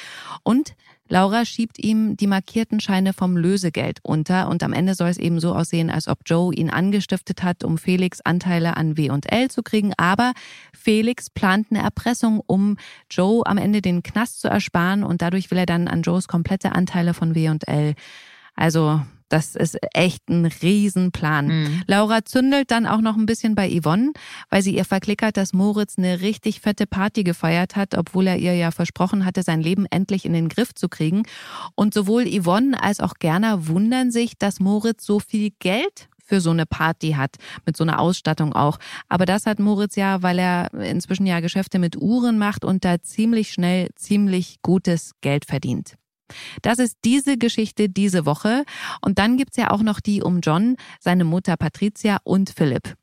Und 0.43 0.75
Laura 1.11 1.43
schiebt 1.43 1.77
ihm 1.77 2.15
die 2.15 2.25
markierten 2.25 2.79
Scheine 2.79 3.11
vom 3.11 3.35
Lösegeld 3.35 3.99
unter 4.01 4.47
und 4.47 4.63
am 4.63 4.71
Ende 4.71 4.95
soll 4.95 5.09
es 5.09 5.17
eben 5.17 5.41
so 5.41 5.53
aussehen, 5.53 5.89
als 5.89 6.07
ob 6.07 6.19
Joe 6.25 6.53
ihn 6.53 6.69
angestiftet 6.69 7.43
hat, 7.43 7.65
um 7.65 7.77
Felix 7.77 8.21
Anteile 8.21 8.77
an 8.77 8.95
W&L 8.95 9.51
zu 9.51 9.61
kriegen. 9.61 9.91
Aber 9.97 10.31
Felix 10.73 11.29
plant 11.29 11.67
eine 11.69 11.83
Erpressung, 11.83 12.41
um 12.47 12.77
Joe 13.09 13.45
am 13.45 13.57
Ende 13.57 13.81
den 13.81 14.03
Knast 14.03 14.39
zu 14.39 14.47
ersparen 14.47 15.03
und 15.03 15.21
dadurch 15.21 15.51
will 15.51 15.57
er 15.57 15.65
dann 15.65 15.89
an 15.89 16.01
Joes 16.01 16.29
komplette 16.29 16.71
Anteile 16.71 17.13
von 17.13 17.35
W&L. 17.35 17.93
Also 18.55 19.01
das 19.31 19.55
ist 19.55 19.77
echt 19.93 20.27
ein 20.29 20.45
Riesenplan. 20.45 21.47
Mhm. 21.47 21.83
Laura 21.87 22.25
zündelt 22.25 22.69
dann 22.69 22.85
auch 22.85 23.01
noch 23.01 23.15
ein 23.15 23.25
bisschen 23.25 23.55
bei 23.55 23.69
Yvonne, 23.69 24.11
weil 24.49 24.61
sie 24.61 24.75
ihr 24.75 24.85
verklickert, 24.85 25.37
dass 25.37 25.53
Moritz 25.53 25.97
eine 25.97 26.21
richtig 26.21 26.59
fette 26.59 26.85
Party 26.85 27.23
gefeiert 27.23 27.75
hat, 27.75 27.97
obwohl 27.97 28.27
er 28.27 28.37
ihr 28.37 28.55
ja 28.55 28.71
versprochen 28.71 29.25
hatte, 29.25 29.43
sein 29.43 29.61
Leben 29.61 29.85
endlich 29.89 30.25
in 30.25 30.33
den 30.33 30.49
Griff 30.49 30.75
zu 30.75 30.89
kriegen. 30.89 31.23
Und 31.75 31.93
sowohl 31.93 32.25
Yvonne 32.25 32.81
als 32.81 32.99
auch 32.99 33.13
Gerner 33.19 33.67
wundern 33.67 34.11
sich, 34.11 34.37
dass 34.37 34.59
Moritz 34.59 35.05
so 35.05 35.19
viel 35.19 35.51
Geld 35.59 36.09
für 36.31 36.41
so 36.41 36.51
eine 36.51 36.65
Party 36.65 37.11
hat, 37.11 37.35
mit 37.65 37.75
so 37.75 37.83
einer 37.83 37.99
Ausstattung 37.99 38.53
auch. 38.53 38.79
Aber 39.09 39.25
das 39.25 39.45
hat 39.45 39.59
Moritz 39.59 39.95
ja, 39.95 40.21
weil 40.23 40.39
er 40.39 40.73
inzwischen 40.73 41.25
ja 41.25 41.41
Geschäfte 41.41 41.79
mit 41.79 41.97
Uhren 41.97 42.37
macht 42.37 42.63
und 42.63 42.85
da 42.85 43.01
ziemlich 43.01 43.51
schnell 43.51 43.89
ziemlich 43.95 44.61
gutes 44.61 45.11
Geld 45.21 45.45
verdient. 45.45 45.95
Das 46.61 46.79
ist 46.79 46.97
diese 47.05 47.37
Geschichte 47.37 47.89
diese 47.89 48.25
Woche. 48.25 48.63
Und 49.01 49.19
dann 49.19 49.37
gibt's 49.37 49.57
ja 49.57 49.71
auch 49.71 49.81
noch 49.81 49.99
die 49.99 50.21
um 50.21 50.41
John, 50.41 50.75
seine 50.99 51.23
Mutter 51.23 51.57
Patricia 51.57 52.17
und 52.23 52.49
Philipp. 52.49 52.95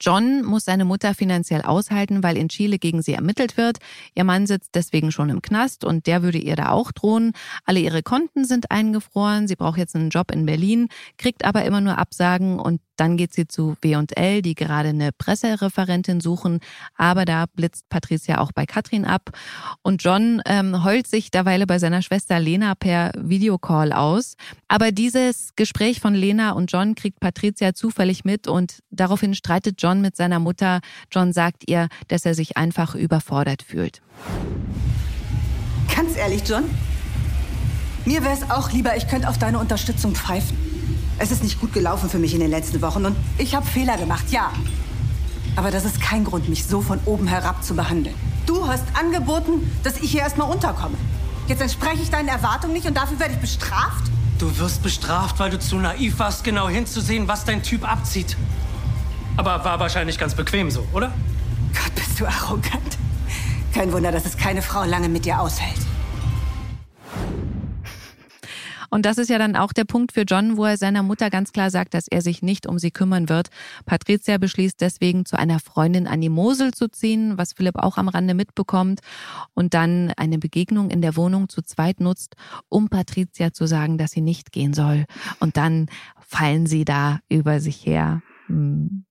John 0.00 0.42
muss 0.42 0.64
seine 0.64 0.84
Mutter 0.84 1.14
finanziell 1.14 1.62
aushalten, 1.62 2.22
weil 2.22 2.36
in 2.36 2.48
Chile 2.48 2.78
gegen 2.78 3.02
sie 3.02 3.12
ermittelt 3.12 3.56
wird. 3.56 3.78
Ihr 4.16 4.24
Mann 4.24 4.46
sitzt 4.46 4.74
deswegen 4.74 5.12
schon 5.12 5.30
im 5.30 5.42
Knast 5.42 5.84
und 5.84 6.06
der 6.06 6.22
würde 6.22 6.38
ihr 6.38 6.56
da 6.56 6.70
auch 6.70 6.90
drohen. 6.90 7.32
Alle 7.64 7.78
ihre 7.78 8.02
Konten 8.02 8.44
sind 8.44 8.70
eingefroren. 8.70 9.46
Sie 9.46 9.54
braucht 9.54 9.78
jetzt 9.78 9.94
einen 9.94 10.10
Job 10.10 10.32
in 10.32 10.44
Berlin, 10.44 10.88
kriegt 11.18 11.44
aber 11.44 11.64
immer 11.64 11.80
nur 11.80 11.98
Absagen 11.98 12.58
und 12.58 12.80
dann 12.96 13.16
geht 13.16 13.32
sie 13.32 13.46
zu 13.46 13.76
W&L, 13.80 14.42
die 14.42 14.54
gerade 14.54 14.90
eine 14.90 15.10
Pressereferentin 15.12 16.20
suchen. 16.20 16.60
Aber 16.96 17.24
da 17.24 17.46
blitzt 17.46 17.88
Patricia 17.88 18.38
auch 18.38 18.52
bei 18.52 18.66
Katrin 18.66 19.04
ab. 19.04 19.30
Und 19.82 20.02
John 20.02 20.42
ähm, 20.46 20.84
heult 20.84 21.06
sich 21.06 21.30
derweile 21.30 21.66
bei 21.66 21.78
seiner 21.78 22.02
Schwester 22.02 22.38
Lena 22.38 22.74
per 22.74 23.12
Videocall 23.16 23.92
aus. 23.92 24.36
Aber 24.68 24.92
dieses 24.92 25.50
Gespräch 25.56 26.00
von 26.00 26.14
Lena 26.14 26.52
und 26.52 26.70
John 26.70 26.94
kriegt 26.94 27.20
Patricia 27.20 27.74
zufällig 27.74 28.24
mit 28.24 28.46
und 28.46 28.80
daraufhin 28.90 29.34
streitet 29.34 29.80
John 29.80 30.00
mit 30.00 30.16
seiner 30.16 30.38
Mutter. 30.38 30.80
John 31.10 31.32
sagt 31.32 31.68
ihr, 31.68 31.88
dass 32.08 32.26
er 32.26 32.34
sich 32.34 32.56
einfach 32.56 32.94
überfordert 32.94 33.62
fühlt. 33.62 34.02
Ganz 35.94 36.16
ehrlich, 36.16 36.42
John, 36.46 36.64
mir 38.04 38.22
wäre 38.22 38.34
es 38.34 38.50
auch 38.50 38.72
lieber, 38.72 38.96
ich 38.96 39.08
könnte 39.08 39.28
auf 39.28 39.38
deine 39.38 39.58
Unterstützung 39.58 40.14
pfeifen. 40.14 40.71
Es 41.22 41.30
ist 41.30 41.44
nicht 41.44 41.60
gut 41.60 41.72
gelaufen 41.72 42.10
für 42.10 42.18
mich 42.18 42.34
in 42.34 42.40
den 42.40 42.50
letzten 42.50 42.82
Wochen 42.82 43.06
und 43.06 43.16
ich 43.38 43.54
habe 43.54 43.64
Fehler 43.64 43.96
gemacht, 43.96 44.24
ja. 44.30 44.50
Aber 45.54 45.70
das 45.70 45.84
ist 45.84 46.00
kein 46.00 46.24
Grund, 46.24 46.48
mich 46.48 46.66
so 46.66 46.80
von 46.80 46.98
oben 47.04 47.28
herab 47.28 47.62
zu 47.62 47.76
behandeln. 47.76 48.16
Du 48.44 48.66
hast 48.66 48.82
angeboten, 48.98 49.70
dass 49.84 49.98
ich 49.98 50.10
hier 50.10 50.22
erstmal 50.22 50.50
unterkomme. 50.50 50.96
Jetzt 51.46 51.62
entspreche 51.62 52.02
ich 52.02 52.10
deinen 52.10 52.26
Erwartungen 52.26 52.72
nicht 52.72 52.88
und 52.88 52.96
dafür 52.96 53.20
werde 53.20 53.34
ich 53.34 53.38
bestraft? 53.38 54.10
Du 54.40 54.58
wirst 54.58 54.82
bestraft, 54.82 55.38
weil 55.38 55.50
du 55.50 55.60
zu 55.60 55.76
naiv 55.76 56.18
warst, 56.18 56.42
genau 56.42 56.68
hinzusehen, 56.68 57.28
was 57.28 57.44
dein 57.44 57.62
Typ 57.62 57.88
abzieht. 57.88 58.36
Aber 59.36 59.64
war 59.64 59.78
wahrscheinlich 59.78 60.18
ganz 60.18 60.34
bequem 60.34 60.72
so, 60.72 60.84
oder? 60.92 61.12
Gott, 61.72 61.94
bist 61.94 62.18
du 62.18 62.26
arrogant. 62.26 62.98
Kein 63.72 63.92
Wunder, 63.92 64.10
dass 64.10 64.26
es 64.26 64.36
keine 64.36 64.60
Frau 64.60 64.82
lange 64.82 65.08
mit 65.08 65.24
dir 65.24 65.40
aushält. 65.40 65.78
Und 68.92 69.06
das 69.06 69.16
ist 69.16 69.30
ja 69.30 69.38
dann 69.38 69.56
auch 69.56 69.72
der 69.72 69.86
Punkt 69.86 70.12
für 70.12 70.20
John, 70.20 70.58
wo 70.58 70.66
er 70.66 70.76
seiner 70.76 71.02
Mutter 71.02 71.30
ganz 71.30 71.52
klar 71.52 71.70
sagt, 71.70 71.94
dass 71.94 72.08
er 72.08 72.20
sich 72.20 72.42
nicht 72.42 72.66
um 72.66 72.78
sie 72.78 72.90
kümmern 72.90 73.30
wird. 73.30 73.48
Patricia 73.86 74.36
beschließt 74.36 74.78
deswegen, 74.82 75.24
zu 75.24 75.38
einer 75.38 75.60
Freundin 75.60 76.06
an 76.06 76.20
die 76.20 76.28
Mosel 76.28 76.74
zu 76.74 76.90
ziehen, 76.90 77.38
was 77.38 77.54
Philipp 77.54 77.76
auch 77.76 77.96
am 77.96 78.08
Rande 78.08 78.34
mitbekommt 78.34 79.00
und 79.54 79.72
dann 79.72 80.12
eine 80.18 80.38
Begegnung 80.38 80.90
in 80.90 81.00
der 81.00 81.16
Wohnung 81.16 81.48
zu 81.48 81.62
zweit 81.62 82.00
nutzt, 82.00 82.34
um 82.68 82.90
Patricia 82.90 83.54
zu 83.54 83.66
sagen, 83.66 83.96
dass 83.96 84.10
sie 84.10 84.20
nicht 84.20 84.52
gehen 84.52 84.74
soll. 84.74 85.06
Und 85.40 85.56
dann 85.56 85.86
fallen 86.20 86.66
sie 86.66 86.84
da 86.84 87.20
über 87.30 87.60
sich 87.60 87.86
her. 87.86 88.20
Hm. 88.48 89.06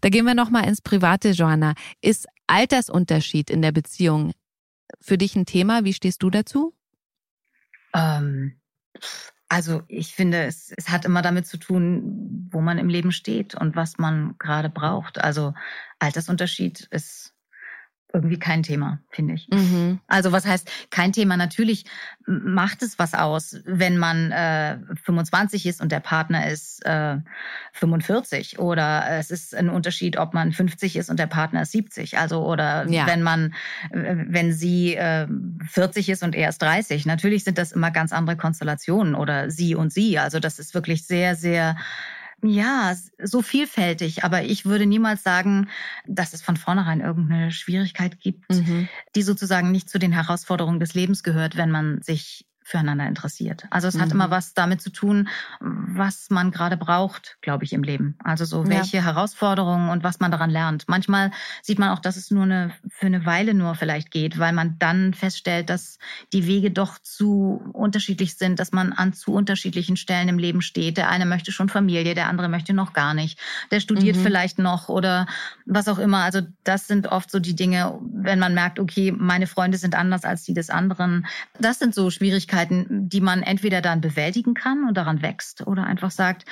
Da 0.00 0.08
gehen 0.08 0.24
wir 0.24 0.34
nochmal 0.34 0.66
ins 0.66 0.80
Private, 0.80 1.32
Joanna. 1.32 1.74
Ist 2.00 2.28
Altersunterschied 2.46 3.50
in 3.50 3.60
der 3.60 3.72
Beziehung 3.72 4.32
für 5.02 5.18
dich 5.18 5.36
ein 5.36 5.44
Thema? 5.44 5.84
Wie 5.84 5.92
stehst 5.92 6.22
du 6.22 6.30
dazu? 6.30 6.72
Ähm, 7.92 8.57
also 9.48 9.82
ich 9.88 10.14
finde, 10.14 10.44
es, 10.44 10.72
es 10.76 10.90
hat 10.90 11.04
immer 11.04 11.22
damit 11.22 11.46
zu 11.46 11.56
tun, 11.56 12.48
wo 12.50 12.60
man 12.60 12.78
im 12.78 12.88
Leben 12.88 13.12
steht 13.12 13.54
und 13.54 13.76
was 13.76 13.98
man 13.98 14.36
gerade 14.38 14.68
braucht. 14.68 15.18
Also 15.18 15.54
Altersunterschied 15.98 16.88
ist 16.90 17.34
irgendwie 18.12 18.38
kein 18.38 18.62
Thema, 18.62 19.00
finde 19.10 19.34
ich. 19.34 19.48
Mhm. 19.50 20.00
Also 20.06 20.32
was 20.32 20.46
heißt 20.46 20.70
kein 20.90 21.12
Thema? 21.12 21.36
Natürlich 21.36 21.84
macht 22.26 22.82
es 22.82 22.98
was 22.98 23.12
aus, 23.12 23.56
wenn 23.66 23.98
man 23.98 24.32
äh, 24.32 24.78
25 25.02 25.66
ist 25.66 25.82
und 25.82 25.92
der 25.92 26.00
Partner 26.00 26.48
ist 26.48 26.84
äh, 26.86 27.18
45 27.72 28.58
oder 28.58 29.04
es 29.18 29.30
ist 29.30 29.54
ein 29.54 29.68
Unterschied, 29.68 30.16
ob 30.16 30.32
man 30.32 30.52
50 30.52 30.96
ist 30.96 31.10
und 31.10 31.18
der 31.18 31.26
Partner 31.26 31.62
ist 31.62 31.72
70. 31.72 32.18
Also 32.18 32.46
oder 32.46 32.88
ja. 32.88 33.06
wenn 33.06 33.22
man, 33.22 33.54
wenn 33.90 34.54
sie 34.54 34.94
äh, 34.94 35.26
40 35.66 36.08
ist 36.08 36.22
und 36.22 36.34
er 36.34 36.48
ist 36.48 36.62
30. 36.62 37.04
Natürlich 37.04 37.44
sind 37.44 37.58
das 37.58 37.72
immer 37.72 37.90
ganz 37.90 38.12
andere 38.12 38.36
Konstellationen 38.36 39.14
oder 39.14 39.50
sie 39.50 39.74
und 39.74 39.92
sie. 39.92 40.18
Also 40.18 40.40
das 40.40 40.58
ist 40.58 40.72
wirklich 40.72 41.06
sehr, 41.06 41.36
sehr 41.36 41.76
ja, 42.42 42.94
so 43.22 43.42
vielfältig, 43.42 44.22
aber 44.22 44.44
ich 44.44 44.64
würde 44.64 44.86
niemals 44.86 45.22
sagen, 45.22 45.68
dass 46.06 46.34
es 46.34 46.42
von 46.42 46.56
vornherein 46.56 47.00
irgendeine 47.00 47.50
Schwierigkeit 47.50 48.20
gibt, 48.20 48.50
mhm. 48.50 48.88
die 49.16 49.22
sozusagen 49.22 49.72
nicht 49.72 49.90
zu 49.90 49.98
den 49.98 50.12
Herausforderungen 50.12 50.78
des 50.78 50.94
Lebens 50.94 51.22
gehört, 51.22 51.56
wenn 51.56 51.70
man 51.70 52.00
sich 52.02 52.46
füreinander 52.68 53.06
interessiert. 53.06 53.64
Also 53.70 53.88
es 53.88 53.94
mhm. 53.94 54.02
hat 54.02 54.12
immer 54.12 54.30
was 54.30 54.52
damit 54.52 54.82
zu 54.82 54.90
tun, 54.90 55.28
was 55.60 56.28
man 56.28 56.50
gerade 56.50 56.76
braucht, 56.76 57.38
glaube 57.40 57.64
ich, 57.64 57.72
im 57.72 57.82
Leben. 57.82 58.18
Also 58.22 58.44
so 58.44 58.68
welche 58.68 58.98
ja. 58.98 59.04
Herausforderungen 59.04 59.88
und 59.88 60.04
was 60.04 60.20
man 60.20 60.30
daran 60.30 60.50
lernt. 60.50 60.84
Manchmal 60.86 61.30
sieht 61.62 61.78
man 61.78 61.88
auch, 61.88 61.98
dass 61.98 62.16
es 62.16 62.30
nur 62.30 62.42
eine, 62.42 62.72
für 62.90 63.06
eine 63.06 63.24
Weile 63.24 63.54
nur 63.54 63.74
vielleicht 63.74 64.10
geht, 64.10 64.38
weil 64.38 64.52
man 64.52 64.76
dann 64.78 65.14
feststellt, 65.14 65.70
dass 65.70 65.98
die 66.34 66.46
Wege 66.46 66.70
doch 66.70 66.98
zu 66.98 67.62
unterschiedlich 67.72 68.36
sind, 68.36 68.58
dass 68.58 68.72
man 68.72 68.92
an 68.92 69.14
zu 69.14 69.32
unterschiedlichen 69.32 69.96
Stellen 69.96 70.28
im 70.28 70.38
Leben 70.38 70.60
steht. 70.60 70.98
Der 70.98 71.08
eine 71.08 71.24
möchte 71.24 71.52
schon 71.52 71.70
Familie, 71.70 72.14
der 72.14 72.28
andere 72.28 72.50
möchte 72.50 72.74
noch 72.74 72.92
gar 72.92 73.14
nicht. 73.14 73.40
Der 73.70 73.80
studiert 73.80 74.16
mhm. 74.16 74.22
vielleicht 74.22 74.58
noch 74.58 74.90
oder 74.90 75.26
was 75.64 75.88
auch 75.88 75.98
immer. 75.98 76.18
Also 76.18 76.42
das 76.64 76.86
sind 76.86 77.06
oft 77.06 77.30
so 77.30 77.40
die 77.40 77.56
Dinge, 77.56 77.98
wenn 78.02 78.38
man 78.38 78.52
merkt, 78.52 78.78
okay, 78.78 79.10
meine 79.10 79.46
Freunde 79.46 79.78
sind 79.78 79.94
anders 79.94 80.24
als 80.24 80.42
die 80.44 80.52
des 80.52 80.68
anderen. 80.68 81.26
Das 81.58 81.78
sind 81.78 81.94
so 81.94 82.10
Schwierigkeiten 82.10 82.57
Schwierigkeiten, 82.58 83.08
die 83.08 83.20
man 83.20 83.42
entweder 83.42 83.80
dann 83.80 84.00
bewältigen 84.00 84.54
kann 84.54 84.84
und 84.86 84.96
daran 84.96 85.22
wächst 85.22 85.66
oder 85.66 85.84
einfach 85.84 86.10
sagt, 86.10 86.44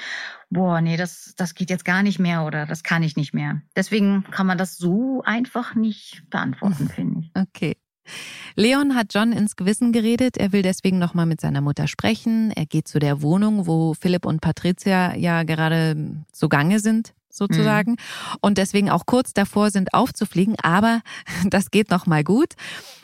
boah, 0.50 0.80
nee, 0.80 0.96
das, 0.96 1.34
das 1.36 1.54
geht 1.54 1.70
jetzt 1.70 1.84
gar 1.84 2.02
nicht 2.02 2.18
mehr 2.18 2.44
oder 2.44 2.66
das 2.66 2.82
kann 2.82 3.02
ich 3.02 3.16
nicht 3.16 3.34
mehr. 3.34 3.62
Deswegen 3.74 4.24
kann 4.30 4.46
man 4.46 4.58
das 4.58 4.76
so 4.76 5.22
einfach 5.24 5.74
nicht 5.74 6.22
beantworten, 6.30 6.88
finde 6.94 7.20
ich. 7.20 7.30
Okay. 7.34 7.76
Leon 8.54 8.94
hat 8.94 9.12
John 9.14 9.32
ins 9.32 9.56
Gewissen 9.56 9.90
geredet. 9.90 10.36
Er 10.36 10.52
will 10.52 10.62
deswegen 10.62 11.00
nochmal 11.00 11.26
mit 11.26 11.40
seiner 11.40 11.60
Mutter 11.60 11.88
sprechen. 11.88 12.52
Er 12.52 12.64
geht 12.64 12.86
zu 12.86 13.00
der 13.00 13.20
Wohnung, 13.20 13.66
wo 13.66 13.94
Philipp 13.94 14.24
und 14.24 14.40
Patricia 14.40 15.16
ja 15.16 15.42
gerade 15.42 16.24
zugange 16.30 16.78
sind 16.78 17.14
sozusagen 17.36 17.92
mhm. 17.92 17.96
und 18.40 18.58
deswegen 18.58 18.90
auch 18.90 19.06
kurz 19.06 19.32
davor 19.32 19.70
sind 19.70 19.94
aufzufliegen, 19.94 20.56
aber 20.62 21.02
das 21.44 21.70
geht 21.70 21.90
noch 21.90 22.06
mal 22.06 22.24
gut 22.24 22.54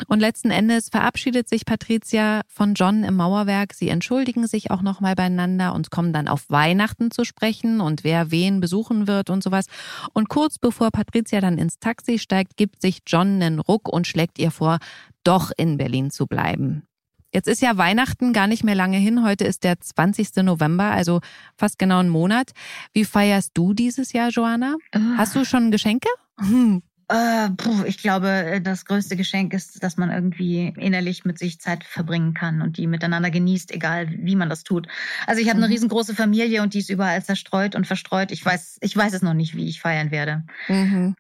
und 0.09 0.21
letzten 0.21 0.51
Endes 0.51 0.89
verabschiedet 0.89 1.49
sich 1.49 1.65
Patricia 1.65 2.43
von 2.49 2.75
John 2.75 3.05
im 3.05 3.17
Mauerwerk. 3.17 3.75
Sie 3.75 3.89
entschuldigen 3.89 4.47
sich 4.47 4.71
auch 4.71 4.83
noch 4.83 5.01
mal 5.01 5.15
beieinander 5.15 5.75
und 5.75 5.91
kommen 5.91 6.13
dann 6.13 6.29
auf 6.29 6.49
Weihnachten 6.49 7.11
zu 7.11 7.25
sprechen 7.25 7.81
und 7.81 8.05
wer 8.05 8.31
wen 8.31 8.61
besuchen 8.61 9.07
wird 9.07 9.31
und 9.31 9.43
sowas. 9.43 9.67
Und 10.13 10.29
kurz 10.29 10.59
bevor 10.59 10.91
Patricia 10.91 11.41
dann 11.41 11.59
ins 11.59 11.79
Taxi 11.79 12.19
steigt, 12.19 12.57
gibt 12.57 12.81
sich 12.81 13.03
John 13.07 13.43
einen 13.43 13.59
Ruck 13.59 13.89
und 13.89 14.07
schlägt 14.07 14.39
ihr 14.39 14.51
vor, 14.51 14.79
doch 15.25 15.51
in 15.57 15.77
Berlin 15.77 16.11
zu 16.11 16.27
bleiben. 16.27 16.87
Jetzt 17.33 17.49
ist 17.49 17.63
ja 17.63 17.79
Weihnachten 17.79 18.33
gar 18.33 18.47
nicht 18.47 18.63
mehr 18.63 18.75
lange 18.75 18.99
hin. 18.99 19.25
Heute 19.25 19.45
ist 19.45 19.65
der 19.65 19.81
20. 19.81 20.37
November, 20.43 20.91
also 20.91 21.21
fast 21.57 21.79
genau 21.79 21.99
ein 21.99 22.11
Monat. 22.11 22.51
Wie 22.93 23.05
feierst 23.05 23.53
du 23.55 23.73
dieses 23.73 24.13
Jahr, 24.13 24.29
Joanna? 24.29 24.77
Hast 25.17 25.35
du 25.35 25.45
schon 25.45 25.71
Geschenke? 25.71 26.09
Hm. 26.39 26.83
Äh, 27.09 27.51
puh, 27.51 27.85
ich 27.85 27.99
glaube, 27.99 28.63
das 28.63 28.87
größte 28.87 29.17
Geschenk 29.17 29.53
ist, 29.53 29.83
dass 29.83 29.99
man 29.99 30.11
irgendwie 30.11 30.73
innerlich 30.79 31.27
mit 31.27 31.39
sich 31.39 31.61
Zeit 31.61 31.85
verbringen 31.85 32.33
kann 32.33 32.63
und 32.63 32.79
die 32.79 32.87
miteinander 32.87 33.31
genießt, 33.31 33.71
egal 33.71 34.09
wie 34.09 34.35
man 34.35 34.49
das 34.49 34.65
tut. 34.65 34.87
Also 35.27 35.43
ich 35.43 35.49
habe 35.51 35.59
mhm. 35.59 35.65
eine 35.65 35.75
riesengroße 35.75 36.15
Familie 36.15 36.63
und 36.63 36.73
die 36.73 36.79
ist 36.79 36.89
überall 36.89 37.23
zerstreut 37.23 37.75
und 37.75 37.87
verstreut. 37.87 38.33
Ich 38.33 38.43
weiß, 38.43 38.79
ich 38.81 38.97
weiß 38.97 39.13
es 39.13 39.21
noch 39.21 39.35
nicht, 39.35 39.55
wie 39.55 39.69
ich 39.69 39.83
feiern 39.83 40.11
werde. 40.11 40.45
Mhm. 40.69 41.15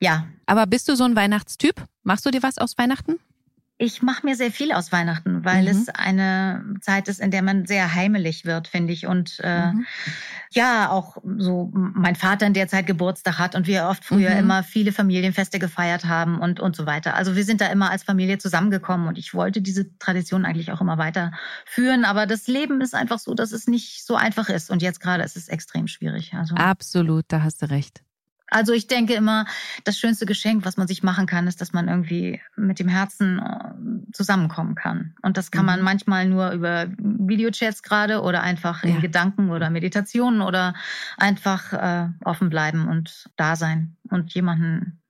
Ja. 0.00 0.28
Aber 0.46 0.66
bist 0.66 0.88
du 0.88 0.96
so 0.96 1.04
ein 1.04 1.14
Weihnachtstyp? 1.14 1.84
Machst 2.04 2.24
du 2.24 2.30
dir 2.30 2.42
was 2.42 2.56
aus 2.56 2.78
Weihnachten? 2.78 3.18
Ich 3.84 4.02
mache 4.02 4.24
mir 4.24 4.34
sehr 4.34 4.50
viel 4.50 4.72
aus 4.72 4.92
Weihnachten, 4.92 5.44
weil 5.44 5.62
mhm. 5.62 5.68
es 5.68 5.88
eine 5.90 6.64
Zeit 6.80 7.08
ist, 7.08 7.20
in 7.20 7.30
der 7.30 7.42
man 7.42 7.66
sehr 7.66 7.94
heimelig 7.94 8.44
wird, 8.44 8.68
finde 8.68 8.92
ich. 8.92 9.06
Und 9.06 9.40
äh, 9.42 9.72
mhm. 9.72 9.86
ja, 10.50 10.88
auch 10.88 11.18
so 11.36 11.70
mein 11.74 12.16
Vater 12.16 12.46
in 12.46 12.54
der 12.54 12.68
Zeit 12.68 12.86
Geburtstag 12.86 13.38
hat 13.38 13.54
und 13.54 13.66
wir 13.66 13.86
oft 13.86 14.04
früher 14.04 14.30
mhm. 14.30 14.38
immer 14.38 14.62
viele 14.62 14.92
Familienfeste 14.92 15.58
gefeiert 15.58 16.06
haben 16.06 16.38
und, 16.38 16.60
und 16.60 16.76
so 16.76 16.86
weiter. 16.86 17.14
Also 17.14 17.36
wir 17.36 17.44
sind 17.44 17.60
da 17.60 17.66
immer 17.66 17.90
als 17.90 18.04
Familie 18.04 18.38
zusammengekommen 18.38 19.08
und 19.08 19.18
ich 19.18 19.34
wollte 19.34 19.60
diese 19.60 19.98
Tradition 19.98 20.44
eigentlich 20.44 20.72
auch 20.72 20.80
immer 20.80 20.98
weiterführen. 20.98 22.04
Aber 22.04 22.26
das 22.26 22.46
Leben 22.46 22.80
ist 22.80 22.94
einfach 22.94 23.18
so, 23.18 23.34
dass 23.34 23.52
es 23.52 23.66
nicht 23.66 24.04
so 24.06 24.16
einfach 24.16 24.48
ist. 24.48 24.70
Und 24.70 24.82
jetzt 24.82 25.00
gerade 25.00 25.24
ist 25.24 25.36
es 25.36 25.48
extrem 25.48 25.88
schwierig. 25.88 26.32
Also. 26.34 26.54
Absolut, 26.54 27.24
da 27.28 27.42
hast 27.42 27.62
du 27.62 27.70
recht. 27.70 28.03
Also 28.54 28.72
ich 28.72 28.86
denke 28.86 29.14
immer, 29.14 29.46
das 29.82 29.98
schönste 29.98 30.26
Geschenk, 30.26 30.64
was 30.64 30.76
man 30.76 30.86
sich 30.86 31.02
machen 31.02 31.26
kann, 31.26 31.48
ist, 31.48 31.60
dass 31.60 31.72
man 31.72 31.88
irgendwie 31.88 32.40
mit 32.54 32.78
dem 32.78 32.86
Herzen 32.86 33.40
äh, 33.40 34.12
zusammenkommen 34.12 34.76
kann. 34.76 35.16
Und 35.22 35.36
das 35.36 35.50
kann 35.50 35.66
man 35.66 35.80
mhm. 35.80 35.84
manchmal 35.84 36.28
nur 36.28 36.52
über 36.52 36.86
Videochats 36.98 37.82
gerade 37.82 38.22
oder 38.22 38.44
einfach 38.44 38.84
in 38.84 39.00
Gedanken 39.00 39.50
oder 39.50 39.70
Meditationen 39.70 40.40
oder 40.40 40.74
einfach 41.16 41.72
äh, 41.72 42.08
offen 42.24 42.48
bleiben 42.48 42.86
und 42.86 43.28
da 43.34 43.56
sein 43.56 43.96
und 44.08 44.32
jemanden 44.34 45.00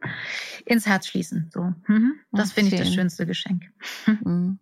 ins 0.65 0.87
Herz 0.87 1.07
schließen. 1.07 1.51
So, 1.53 1.75
mhm. 1.87 2.15
das 2.33 2.53
finde 2.53 2.75
ich 2.75 2.81
das 2.81 2.95
schönste 2.95 3.27
Geschenk. 3.27 3.65
Mhm. 4.25 4.59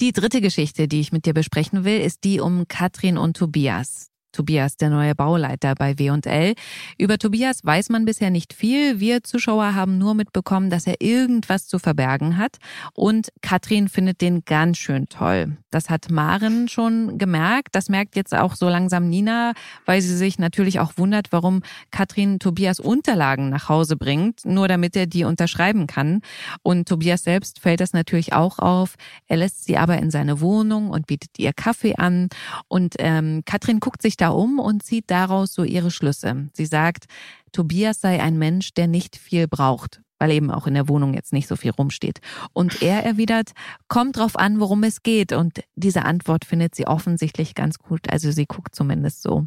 Die 0.00 0.12
dritte 0.12 0.40
Geschichte, 0.40 0.88
die 0.88 1.00
ich 1.00 1.12
mit 1.12 1.26
dir 1.26 1.34
besprechen 1.34 1.84
will, 1.84 2.00
ist 2.00 2.24
die 2.24 2.40
um 2.40 2.66
Katrin 2.66 3.18
und 3.18 3.36
Tobias. 3.36 4.11
Tobias, 4.32 4.76
der 4.76 4.90
neue 4.90 5.14
Bauleiter 5.14 5.74
bei 5.74 5.98
W&L. 5.98 6.54
Über 6.98 7.18
Tobias 7.18 7.64
weiß 7.64 7.90
man 7.90 8.04
bisher 8.04 8.30
nicht 8.30 8.52
viel. 8.52 8.98
Wir 8.98 9.22
Zuschauer 9.22 9.74
haben 9.74 9.98
nur 9.98 10.14
mitbekommen, 10.14 10.70
dass 10.70 10.86
er 10.86 11.00
irgendwas 11.00 11.68
zu 11.68 11.78
verbergen 11.78 12.36
hat. 12.36 12.56
Und 12.94 13.28
Katrin 13.42 13.88
findet 13.88 14.20
den 14.20 14.44
ganz 14.44 14.78
schön 14.78 15.08
toll. 15.08 15.56
Das 15.70 15.90
hat 15.90 16.10
Maren 16.10 16.68
schon 16.68 17.18
gemerkt. 17.18 17.68
Das 17.72 17.88
merkt 17.88 18.16
jetzt 18.16 18.34
auch 18.34 18.54
so 18.54 18.68
langsam 18.68 19.08
Nina, 19.08 19.52
weil 19.86 20.02
sie 20.02 20.16
sich 20.16 20.38
natürlich 20.38 20.80
auch 20.80 20.92
wundert, 20.96 21.32
warum 21.32 21.62
Katrin 21.90 22.38
Tobias 22.38 22.80
Unterlagen 22.80 23.50
nach 23.50 23.68
Hause 23.68 23.96
bringt, 23.96 24.44
nur 24.44 24.68
damit 24.68 24.96
er 24.96 25.06
die 25.06 25.24
unterschreiben 25.24 25.86
kann. 25.86 26.20
Und 26.62 26.88
Tobias 26.88 27.24
selbst 27.24 27.60
fällt 27.60 27.80
das 27.80 27.92
natürlich 27.92 28.32
auch 28.32 28.58
auf. 28.58 28.96
Er 29.26 29.38
lässt 29.38 29.64
sie 29.64 29.76
aber 29.76 29.98
in 29.98 30.10
seine 30.10 30.40
Wohnung 30.40 30.90
und 30.90 31.06
bietet 31.06 31.38
ihr 31.38 31.52
Kaffee 31.52 31.96
an. 31.96 32.28
Und 32.68 32.94
ähm, 32.98 33.42
Katrin 33.44 33.80
guckt 33.80 34.02
sich 34.02 34.16
da 34.22 34.30
um 34.30 34.58
und 34.58 34.82
zieht 34.82 35.10
daraus 35.10 35.52
so 35.52 35.64
ihre 35.64 35.90
Schlüsse. 35.90 36.48
Sie 36.52 36.66
sagt, 36.66 37.06
Tobias 37.52 38.00
sei 38.00 38.22
ein 38.22 38.38
Mensch, 38.38 38.72
der 38.72 38.86
nicht 38.86 39.16
viel 39.16 39.48
braucht, 39.48 40.00
weil 40.18 40.30
eben 40.30 40.50
auch 40.50 40.66
in 40.66 40.74
der 40.74 40.88
Wohnung 40.88 41.14
jetzt 41.14 41.32
nicht 41.32 41.48
so 41.48 41.56
viel 41.56 41.72
rumsteht. 41.72 42.20
Und 42.52 42.82
er 42.82 43.04
erwidert, 43.04 43.50
kommt 43.88 44.16
drauf 44.16 44.38
an, 44.38 44.60
worum 44.60 44.84
es 44.84 45.02
geht. 45.02 45.32
Und 45.32 45.64
diese 45.74 46.04
Antwort 46.04 46.44
findet 46.44 46.74
sie 46.74 46.86
offensichtlich 46.86 47.54
ganz 47.54 47.78
gut. 47.78 48.08
Also 48.10 48.30
sie 48.30 48.46
guckt 48.46 48.74
zumindest 48.74 49.22
so. 49.22 49.46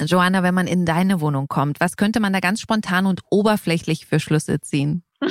Joanna, 0.00 0.42
wenn 0.42 0.54
man 0.54 0.66
in 0.66 0.84
deine 0.84 1.20
Wohnung 1.20 1.48
kommt, 1.48 1.78
was 1.80 1.96
könnte 1.96 2.18
man 2.18 2.32
da 2.32 2.40
ganz 2.40 2.60
spontan 2.60 3.06
und 3.06 3.20
oberflächlich 3.30 4.06
für 4.06 4.20
Schlüsse 4.20 4.60
ziehen? 4.60 5.02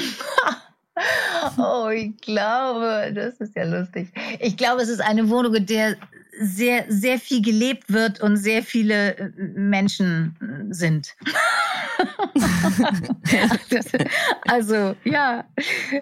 oh, 1.57 1.89
ich 1.89 2.15
glaube, 2.21 3.11
das 3.13 3.35
ist 3.35 3.55
ja 3.55 3.65
lustig. 3.65 4.13
Ich 4.39 4.55
glaube, 4.57 4.81
es 4.81 4.89
ist 4.89 5.01
eine 5.01 5.29
Wohnung, 5.29 5.55
in 5.55 5.65
der 5.65 5.97
sehr, 6.39 6.85
sehr 6.87 7.19
viel 7.19 7.41
gelebt 7.41 7.91
wird 7.91 8.21
und 8.21 8.37
sehr 8.37 8.63
viele 8.63 9.17
äh, 9.17 9.31
Menschen 9.55 10.35
äh, 10.41 10.73
sind. 10.73 11.15
also 14.47 14.95
ja, 15.03 15.45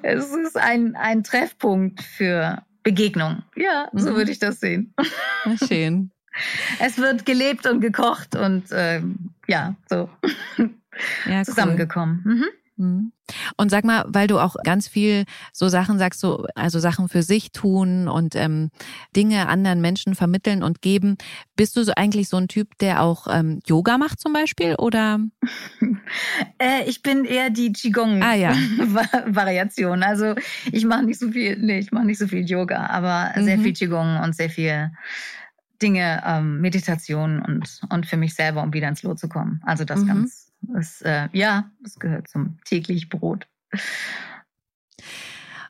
es 0.03 0.33
ist 0.33 0.57
ein, 0.57 0.95
ein 0.95 1.23
Treffpunkt 1.23 2.01
für 2.01 2.61
Begegnung. 2.83 3.43
Ja, 3.55 3.89
so 3.93 4.11
mhm. 4.11 4.15
würde 4.15 4.31
ich 4.31 4.39
das 4.39 4.59
sehen. 4.59 4.93
Schön. 5.67 6.11
Es 6.79 6.97
wird 6.97 7.25
gelebt 7.25 7.65
und 7.65 7.81
gekocht 7.81 8.35
und 8.35 8.65
ähm, 8.71 9.31
ja, 9.47 9.75
so 9.89 10.09
ja, 11.25 11.43
zusammengekommen. 11.43 12.21
Mhm. 12.23 12.33
Mhm. 12.33 12.45
Und 13.57 13.69
sag 13.69 13.83
mal, 13.83 14.05
weil 14.07 14.27
du 14.27 14.39
auch 14.39 14.55
ganz 14.63 14.87
viel 14.87 15.25
so 15.53 15.69
Sachen 15.69 15.99
sagst, 15.99 16.19
so 16.19 16.47
also 16.55 16.79
Sachen 16.79 17.09
für 17.09 17.23
sich 17.23 17.51
tun 17.51 18.07
und 18.07 18.35
ähm, 18.35 18.69
Dinge 19.15 19.47
anderen 19.47 19.81
Menschen 19.81 20.15
vermitteln 20.15 20.63
und 20.63 20.81
geben, 20.81 21.17
bist 21.55 21.75
du 21.75 21.83
so 21.83 21.93
eigentlich 21.95 22.29
so 22.29 22.37
ein 22.37 22.47
Typ, 22.47 22.77
der 22.79 23.03
auch 23.03 23.27
ähm, 23.29 23.59
Yoga 23.65 23.97
macht 23.97 24.19
zum 24.19 24.33
Beispiel 24.33 24.75
oder? 24.75 25.19
äh, 26.59 26.83
ich 26.87 27.01
bin 27.01 27.25
eher 27.25 27.49
die 27.49 27.71
Qigong 27.71 28.23
ah, 28.23 28.33
ja. 28.33 28.53
Variation. 29.27 30.03
Also 30.03 30.35
ich 30.71 30.85
mache 30.85 31.03
nicht 31.03 31.19
so 31.19 31.31
viel, 31.31 31.57
nee, 31.59 31.79
ich 31.79 31.91
mache 31.91 32.05
nicht 32.05 32.19
so 32.19 32.27
viel 32.27 32.49
Yoga, 32.49 32.87
aber 32.87 33.31
mhm. 33.35 33.43
sehr 33.43 33.59
viel 33.59 33.73
Qigong 33.73 34.19
und 34.21 34.35
sehr 34.35 34.49
viel 34.49 34.91
Dinge, 35.81 36.21
ähm, 36.25 36.59
Meditation 36.59 37.41
und 37.41 37.81
und 37.89 38.05
für 38.05 38.17
mich 38.17 38.35
selber, 38.35 38.63
um 38.63 38.73
wieder 38.73 38.89
ins 38.89 39.03
Lot 39.03 39.19
zu 39.19 39.29
kommen. 39.29 39.61
Also 39.63 39.85
das 39.85 40.01
mhm. 40.01 40.07
ganz 40.07 40.48
das, 40.61 41.01
äh, 41.01 41.29
ja, 41.33 41.71
das 41.81 41.99
gehört 41.99 42.27
zum 42.27 42.57
täglich 42.65 43.09
Brot. 43.09 43.47